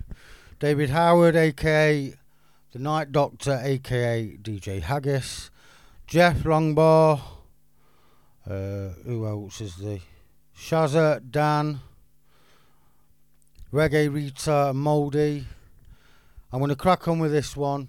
David 0.60 0.90
Howard, 0.90 1.36
aka 1.36 2.14
The 2.74 2.80
Night 2.80 3.12
Doctor, 3.12 3.60
aka 3.64 4.38
DJ 4.42 4.82
Haggis, 4.82 5.50
Jeff 6.08 6.40
Longbar, 6.40 7.22
uh, 8.50 8.90
who 9.06 9.26
else 9.26 9.62
is 9.62 9.78
the 9.78 10.02
Shazza, 10.58 11.22
Dan, 11.32 11.80
Reggae 13.72 14.14
Rita, 14.14 14.70
and 14.70 14.80
Mouldy. 14.80 15.46
I'm 16.52 16.60
going 16.60 16.70
to 16.70 16.76
crack 16.76 17.08
on 17.08 17.20
with 17.20 17.32
this 17.32 17.56
one. 17.56 17.88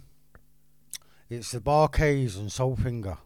It's 1.28 1.50
the 1.50 1.60
Bar-Kays 1.60 2.36
and 2.36 2.48
Soulfinger. 2.48 3.18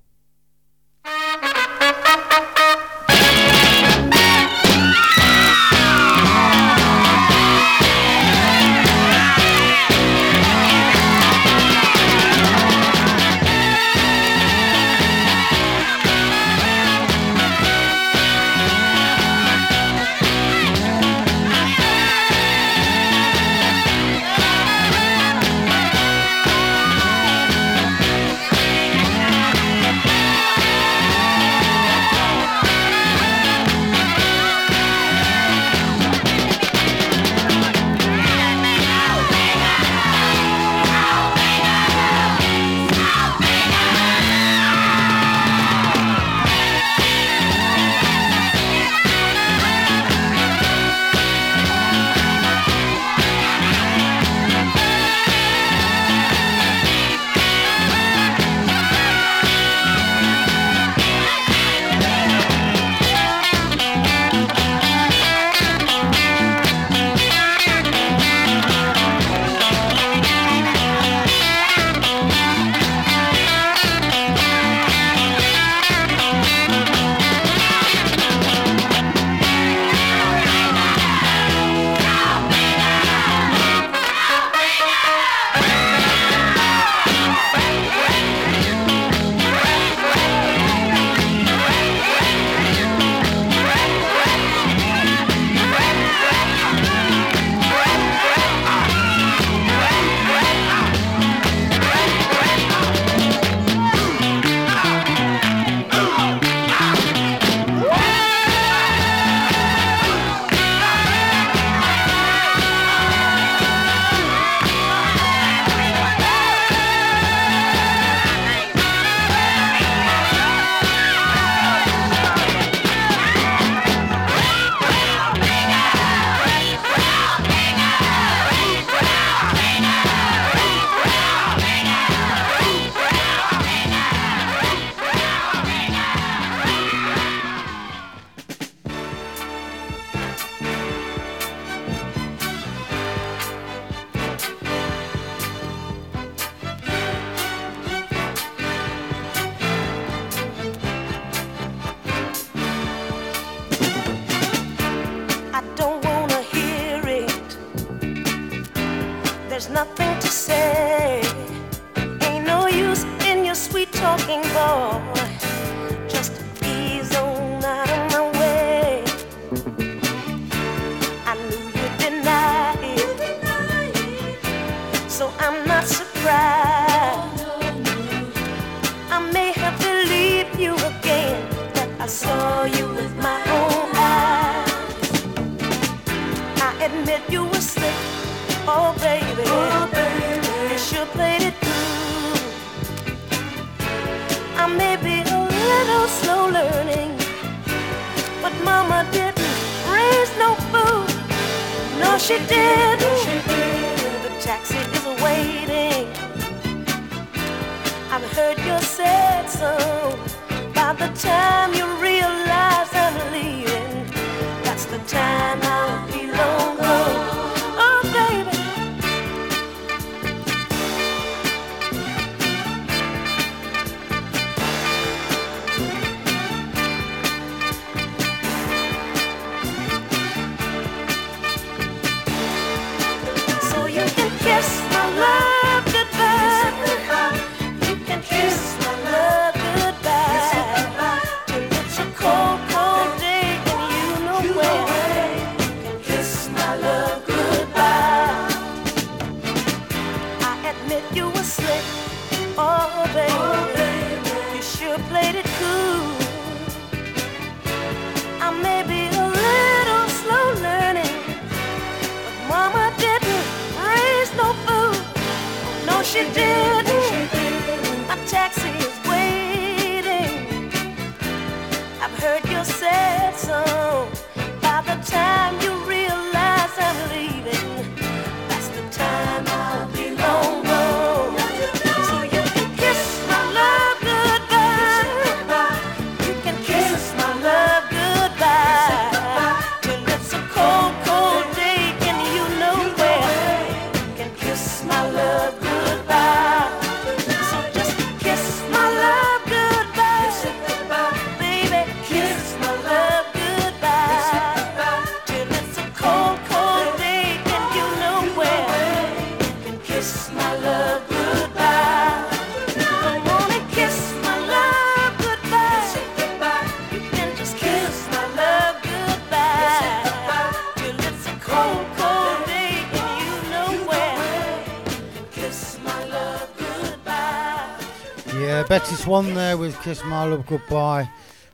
One 329.07 329.35
there 329.35 329.57
with 329.57 329.81
Kiss 329.83 330.03
My 330.05 330.25
Love 330.25 330.47
Goodbye 330.47 331.09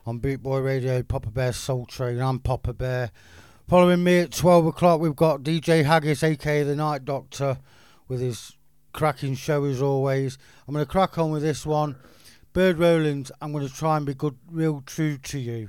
on 0.06 0.18
Boot 0.20 0.42
Boy 0.42 0.60
Radio, 0.60 1.02
Papa 1.02 1.30
Bear 1.30 1.52
Soul 1.52 1.84
Train. 1.84 2.18
I'm 2.18 2.38
Papa 2.38 2.72
Bear. 2.72 3.10
Following 3.68 4.02
me 4.02 4.20
at 4.20 4.32
12 4.32 4.68
o'clock, 4.68 5.00
we've 5.00 5.14
got 5.14 5.42
DJ 5.42 5.84
Haggis, 5.84 6.22
aka 6.22 6.62
The 6.62 6.74
Night 6.74 7.04
Doctor, 7.04 7.58
with 8.08 8.20
his 8.20 8.56
cracking 8.94 9.34
show 9.34 9.64
as 9.64 9.82
always. 9.82 10.38
I'm 10.66 10.72
going 10.72 10.82
to 10.82 10.90
crack 10.90 11.18
on 11.18 11.30
with 11.30 11.42
this 11.42 11.66
one. 11.66 11.96
Bird 12.54 12.78
Rollins, 12.78 13.30
I'm 13.42 13.52
going 13.52 13.68
to 13.68 13.74
try 13.74 13.98
and 13.98 14.06
be 14.06 14.14
good, 14.14 14.38
real 14.50 14.82
true 14.86 15.18
to 15.18 15.38
you. 15.38 15.68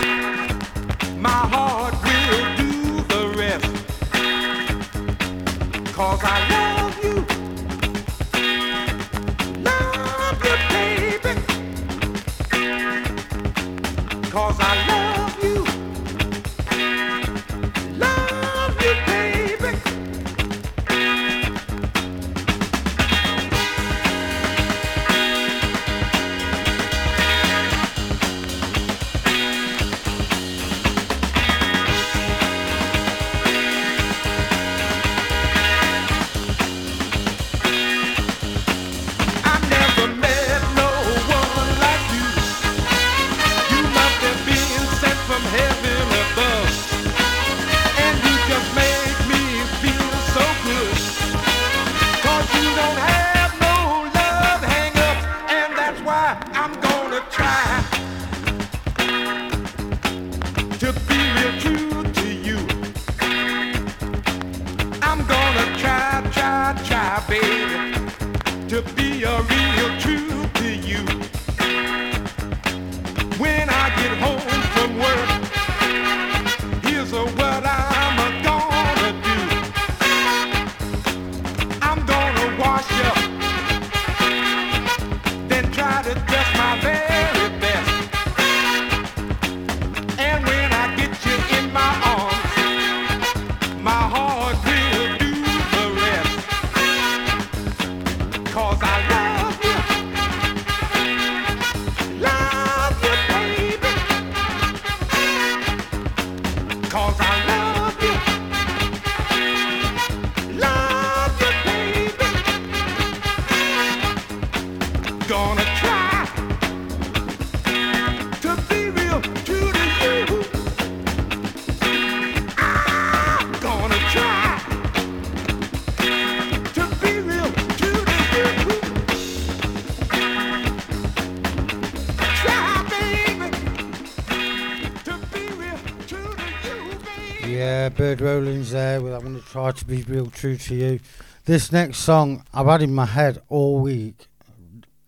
Rowlings 138.21 138.69
there 138.69 139.01
with 139.01 139.13
I 139.13 139.17
Want 139.17 139.43
to 139.43 139.49
Try 139.49 139.71
to 139.71 139.85
Be 139.85 140.03
Real 140.03 140.27
True 140.27 140.55
to 140.55 140.75
You. 140.75 140.99
This 141.45 141.71
next 141.71 141.97
song 141.97 142.45
I've 142.53 142.67
had 142.67 142.83
in 142.83 142.93
my 142.93 143.07
head 143.07 143.41
all 143.49 143.79
week 143.79 144.27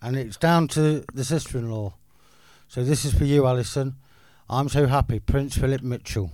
and 0.01 0.17
it's 0.17 0.35
down 0.35 0.67
to 0.69 1.05
the 1.13 1.23
sister 1.23 1.59
in 1.59 1.69
law. 1.69 1.93
So 2.67 2.83
this 2.83 3.05
is 3.05 3.13
for 3.13 3.25
you, 3.25 3.45
Alison. 3.45 3.97
I'm 4.49 4.67
so 4.67 4.87
happy, 4.87 5.19
Prince 5.19 5.55
Phillip 5.55 5.83
Mitchell. 5.83 6.31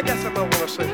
I 0.00 0.02
got 0.02 0.18
something 0.20 0.38
I 0.38 0.44
want 0.44 0.54
to 0.54 0.66
say. 0.66 0.88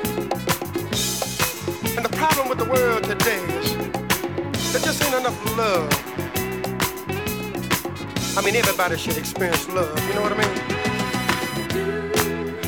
And 1.96 2.04
the 2.04 2.10
problem 2.16 2.48
with 2.48 2.58
the 2.58 2.64
world 2.64 3.04
today 3.04 3.38
is 3.60 4.72
there 4.72 4.82
just 4.82 5.00
ain't 5.00 5.14
enough 5.14 5.56
love. 5.56 5.88
I 8.36 8.40
mean, 8.44 8.56
everybody 8.56 8.96
should 8.98 9.16
experience 9.16 9.68
love. 9.68 9.96
You 10.08 10.14
know 10.14 10.22
what 10.22 10.32
I 10.32 10.38
mean? 10.42 10.50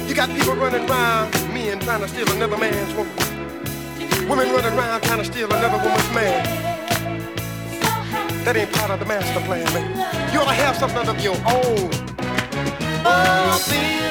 You 0.06 0.14
got 0.14 0.28
people 0.28 0.54
running 0.54 0.88
around, 0.88 1.32
men 1.52 1.80
trying 1.80 2.02
to 2.02 2.08
steal 2.08 2.30
another 2.30 2.56
man's 2.56 2.94
woman. 2.94 3.12
Women 4.28 4.52
running 4.54 4.78
around 4.78 5.02
trying 5.02 5.18
to 5.18 5.24
steal 5.24 5.52
another 5.52 5.78
woman's 5.82 6.14
man. 6.14 6.44
That 8.44 8.56
ain't 8.56 8.72
part 8.74 8.92
of 8.92 9.00
the 9.00 9.06
master 9.06 9.40
plan, 9.40 9.64
man. 9.74 10.32
You 10.32 10.38
ought 10.38 10.44
to 10.44 10.54
have 10.54 10.76
something 10.76 11.08
of 11.08 11.20
your 11.20 11.34
own. 11.34 11.90
Oh, 13.04 14.07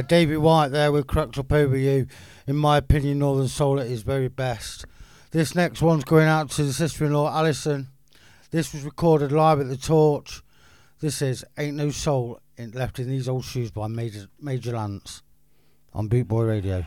Yeah, 0.00 0.06
Danny 0.06 0.36
White 0.38 0.68
there 0.68 0.90
with 0.92 1.06
Cracked 1.06 1.36
Up 1.36 1.52
Over 1.52 1.76
You. 1.76 2.06
In 2.46 2.56
my 2.56 2.78
opinion, 2.78 3.18
Northern 3.18 3.48
Soul 3.48 3.78
at 3.78 3.86
his 3.86 4.00
very 4.00 4.28
best. 4.28 4.86
This 5.30 5.54
next 5.54 5.82
one's 5.82 6.04
going 6.04 6.26
out 6.26 6.48
to 6.52 6.62
the 6.62 6.72
sister 6.72 7.04
in 7.04 7.12
law, 7.12 7.30
Alison. 7.30 7.88
This 8.50 8.72
was 8.72 8.82
recorded 8.82 9.30
live 9.30 9.60
at 9.60 9.68
the 9.68 9.76
Torch. 9.76 10.40
This 11.00 11.20
is 11.20 11.44
Ain't 11.58 11.76
No 11.76 11.90
Soul 11.90 12.40
in, 12.56 12.70
Left 12.70 12.98
in 12.98 13.10
These 13.10 13.28
Old 13.28 13.44
Shoes 13.44 13.70
by 13.70 13.88
Major, 13.88 14.28
Major 14.40 14.72
Lance 14.72 15.22
on 15.92 16.08
Boot 16.08 16.28
Boy 16.28 16.44
Radio. 16.44 16.86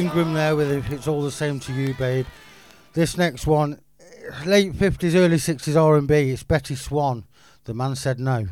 Ingram 0.00 0.32
there 0.32 0.56
with 0.56 0.90
It's 0.90 1.06
All 1.06 1.20
the 1.20 1.30
Same 1.30 1.60
to 1.60 1.74
You, 1.74 1.92
Babe. 1.92 2.24
This 2.94 3.18
next 3.18 3.46
one, 3.46 3.82
late 4.46 4.72
50s, 4.72 5.14
early 5.14 5.36
60s 5.36 5.76
R&B, 5.76 6.30
it's 6.30 6.42
Betty 6.42 6.74
Swann. 6.74 7.26
The 7.64 7.74
man 7.74 7.94
said 7.96 8.18
no. 8.18 8.46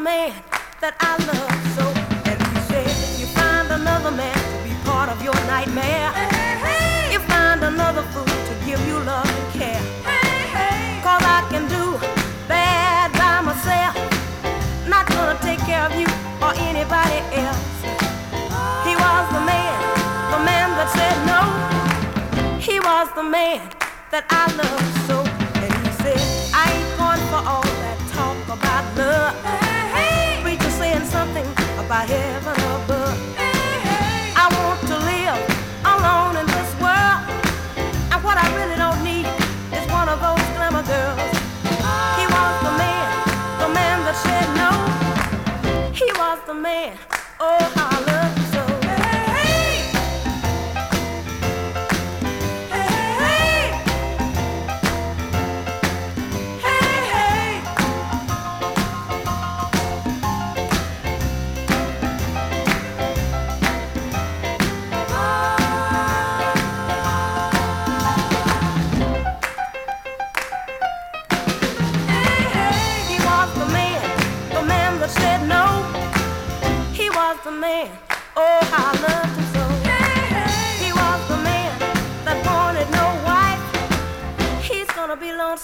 man 0.00 0.32
that 0.80 0.96
I 0.98 1.12
love 1.28 1.60
so. 1.76 1.84
And 2.24 2.40
you 2.40 2.60
said 2.72 2.88
you 3.20 3.26
find 3.36 3.68
another 3.68 4.10
man 4.10 4.32
to 4.32 4.56
be 4.64 4.72
part 4.88 5.10
of 5.10 5.22
your 5.22 5.36
nightmare. 5.44 6.08
Hey, 6.16 6.56
hey. 6.64 7.12
You 7.12 7.20
find 7.28 7.62
another 7.62 8.02
fool 8.12 8.24
to 8.24 8.54
give 8.64 8.80
you 8.88 8.96
love 9.04 9.28
and 9.28 9.48
care. 9.52 9.82
Hey, 10.08 11.00
Cause 11.04 11.20
I 11.20 11.44
can 11.52 11.68
do 11.68 12.00
bad 12.48 13.12
by 13.12 13.44
myself. 13.44 13.94
Not 14.88 15.04
gonna 15.08 15.38
take 15.42 15.60
care 15.68 15.84
of 15.84 15.92
you 15.92 16.08
or 16.40 16.52
anybody 16.70 17.20
else. 17.44 17.68
He 18.88 18.96
was 18.96 19.24
the 19.36 19.42
man, 19.44 19.76
the 20.32 20.40
man 20.48 20.68
that 20.80 20.88
said 20.96 21.16
no. 21.28 21.40
He 22.58 22.80
was 22.80 23.06
the 23.14 23.22
man 23.22 23.60
that 24.10 24.24
I 24.30 24.44
love 24.56 25.06
so. 25.06 25.09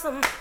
awesome. 0.07 0.36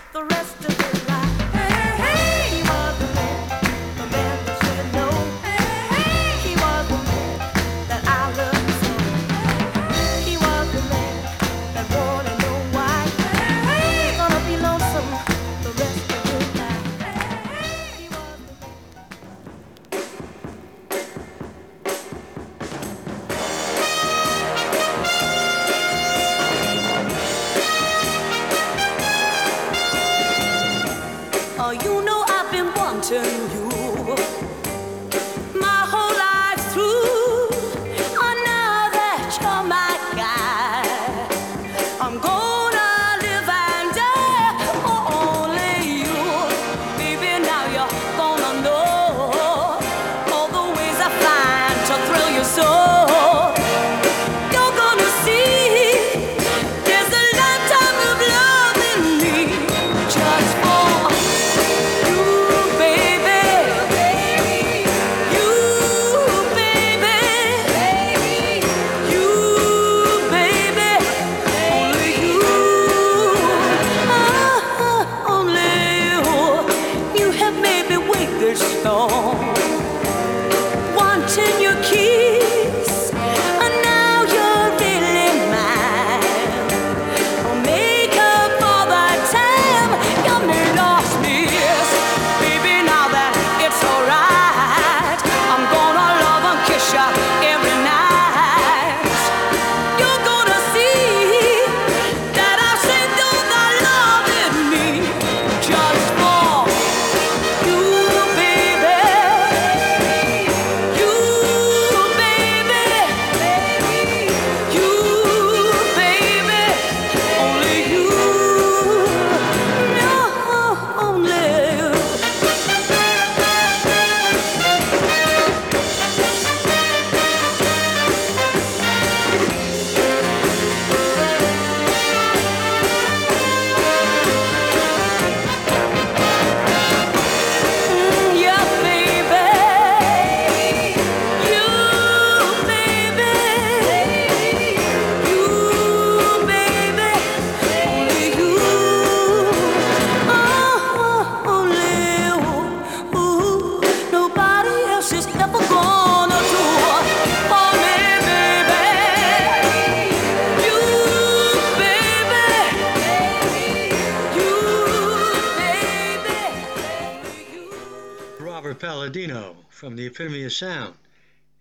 Sound, 170.50 170.94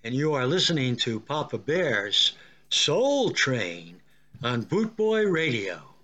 and 0.03 0.13
you 0.13 0.33
are 0.33 0.45
listening 0.45 0.95
to 0.97 1.19
Papa 1.19 1.57
Bear's 1.57 2.33
Soul 2.69 3.31
Train 3.31 4.01
on 4.43 4.61
Boot 4.61 4.95
Boy 4.95 5.25
Radio. 5.25 5.94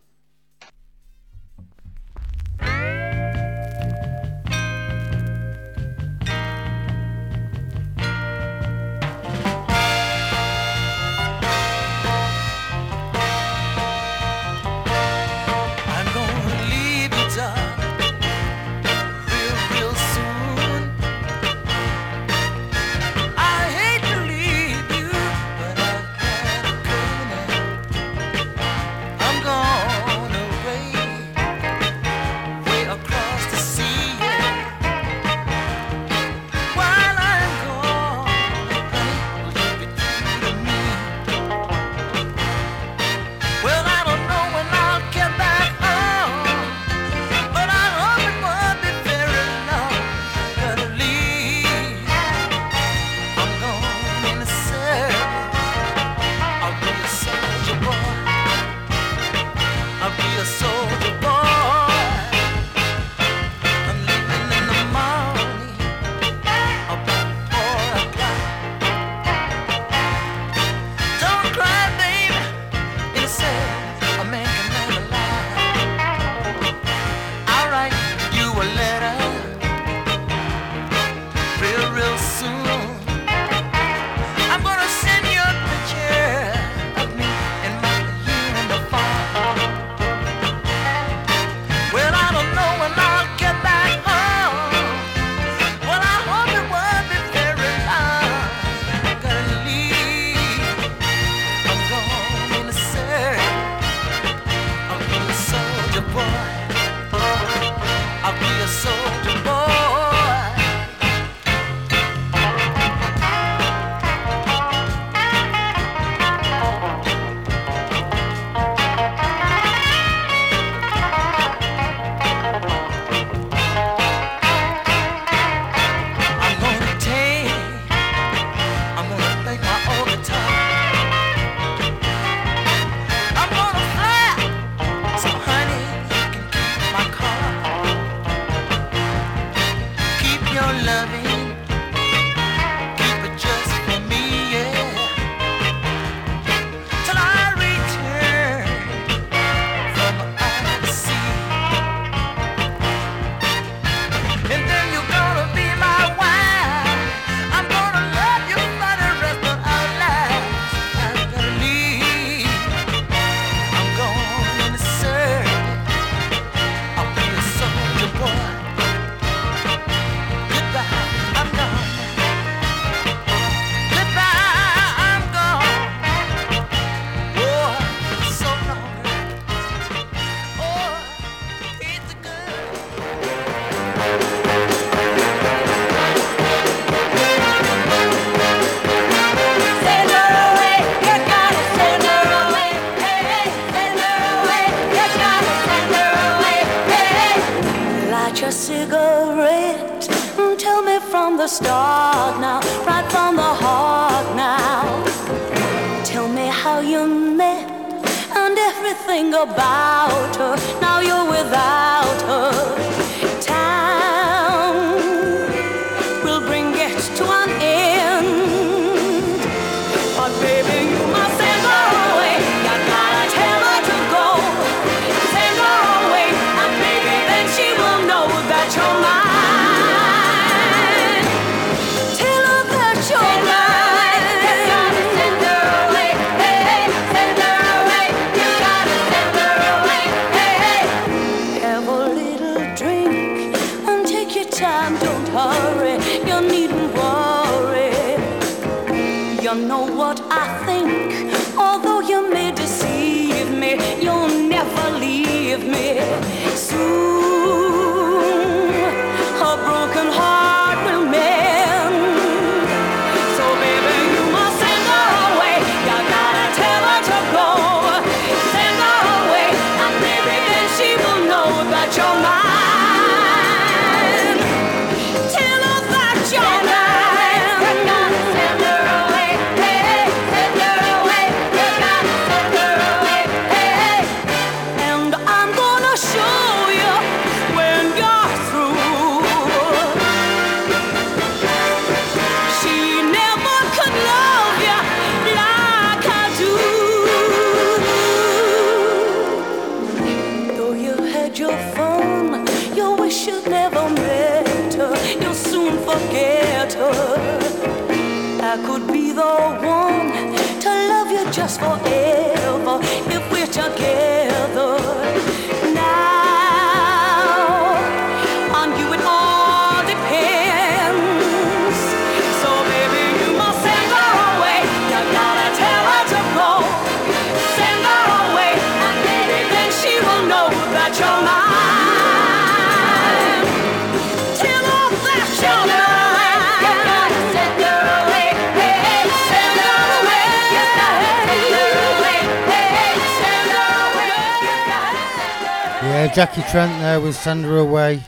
send 347.21 347.45
her 347.45 347.59
away. 347.59 348.03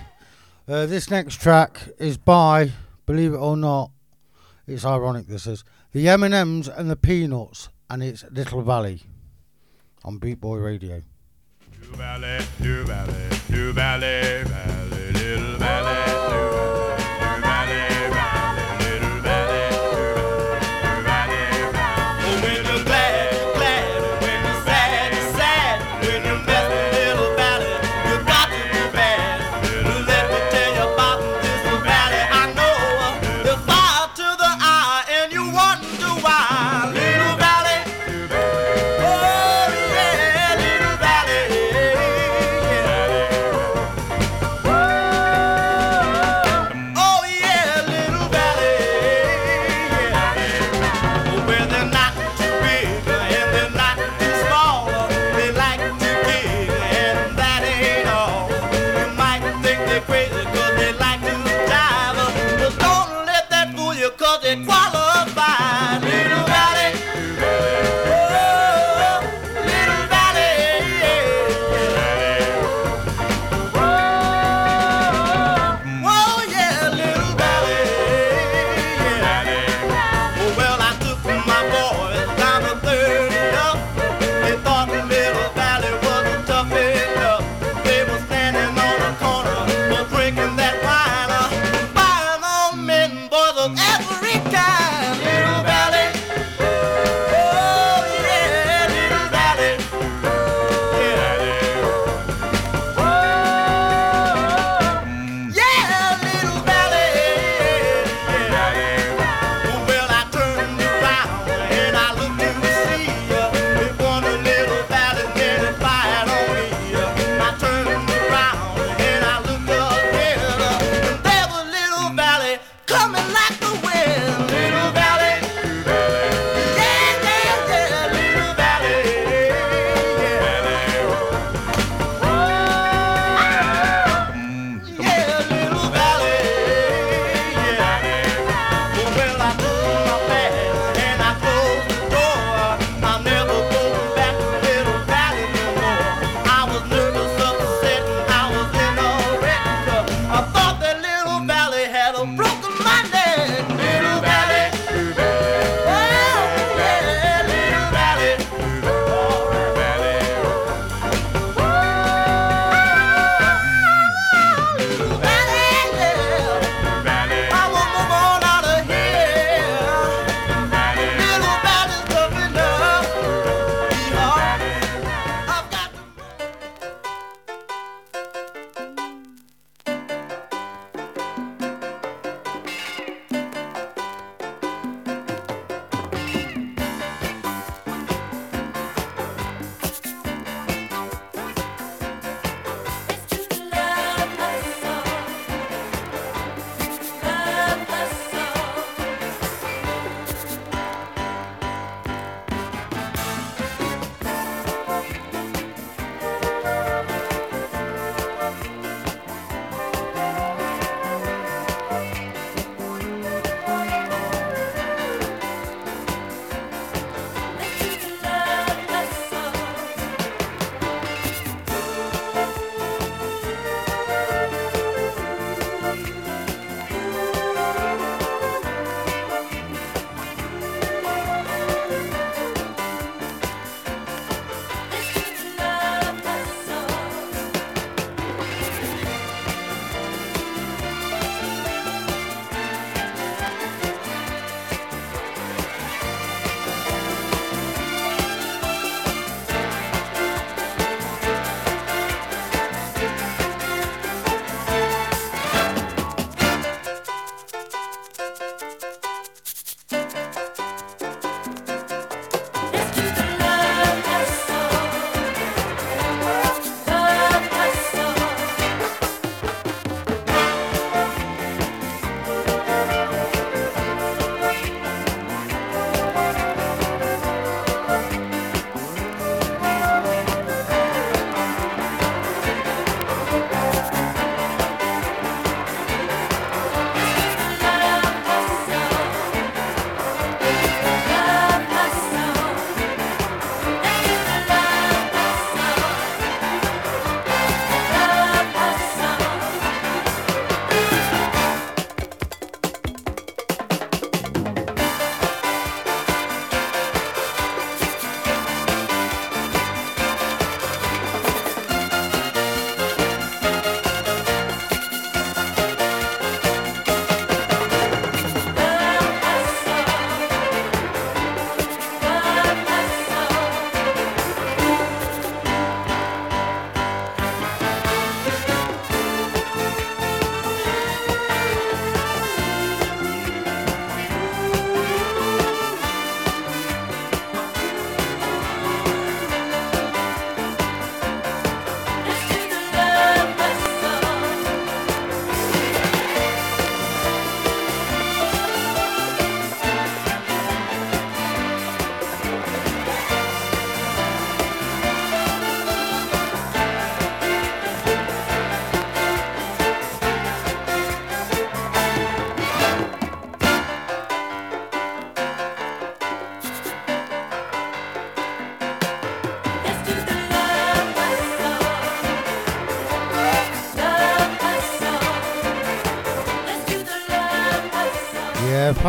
Uh, 0.67 0.87
this 0.87 1.11
next 1.11 1.39
track 1.39 1.89
is 1.99 2.17
by, 2.17 2.71
believe 3.05 3.33
it 3.33 3.37
or 3.37 3.55
not, 3.55 3.91
it's 4.65 4.85
ironic 4.85 5.27
this 5.27 5.45
is, 5.45 5.63
the 5.91 6.09
M&Ms 6.09 6.67
and 6.67 6.89
the 6.89 6.95
Peanuts, 6.95 7.69
and 7.91 8.01
it's 8.01 8.25
Little 8.31 8.63
Valley 8.63 9.03
on 10.03 10.17
Boot 10.17 10.41
Boy 10.41 10.57
Radio. 10.57 11.03
Valley, 11.91 12.39
Valley, 12.59 13.29
Valley, 13.71 14.43
Valley, 14.45 15.11
Little 15.11 15.57
Valley, 15.59 15.59
Valley. 15.59 16.72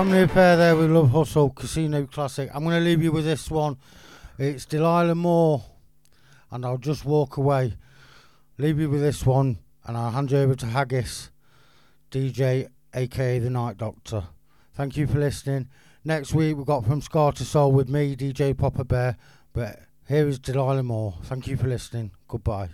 Family 0.05 0.21
affair 0.21 0.59
there 0.59 0.77
with 0.77 0.91
Love 0.91 1.13
Hustle 1.13 1.49
Casino 1.49 2.05
Classic. 2.05 2.51
I'm 2.53 2.63
going 2.63 2.77
to 2.77 2.85
leave 2.85 3.03
you 3.03 3.11
with 3.11 3.25
this 3.25 3.51
one. 3.51 3.79
It's 4.37 4.67
Delilah 4.67 5.15
Moore, 5.15 5.65
and 6.51 6.67
I'll 6.67 6.77
just 6.77 7.07
walk 7.07 7.39
away. 7.39 7.79
Leave 8.59 8.79
you 8.79 8.91
with 8.91 9.01
this 9.01 9.25
one, 9.25 9.61
and 9.87 9.97
I'll 9.97 10.11
hand 10.11 10.31
you 10.31 10.37
over 10.37 10.55
to 10.57 10.67
Haggis, 10.67 11.31
DJ, 12.11 12.69
aka 12.93 13.39
the 13.39 13.49
Night 13.49 13.79
Doctor. 13.79 14.25
Thank 14.75 14.99
you 14.99 15.07
for 15.07 15.19
listening. 15.19 15.71
Next 16.05 16.35
week 16.35 16.59
we've 16.59 16.67
got 16.67 16.85
From 16.85 17.01
Ska 17.01 17.33
to 17.37 17.45
Soul 17.47 17.73
with 17.73 17.89
me, 17.89 18.15
DJ 18.15 18.55
Papa 18.55 18.85
Bear. 18.85 19.17
But 19.55 19.81
here 20.07 20.29
is 20.29 20.39
Delilah 20.39 20.83
Moore. 20.83 21.15
Thank 21.23 21.47
you 21.47 21.57
for 21.57 21.67
listening. 21.67 22.11
Goodbye. 22.29 22.69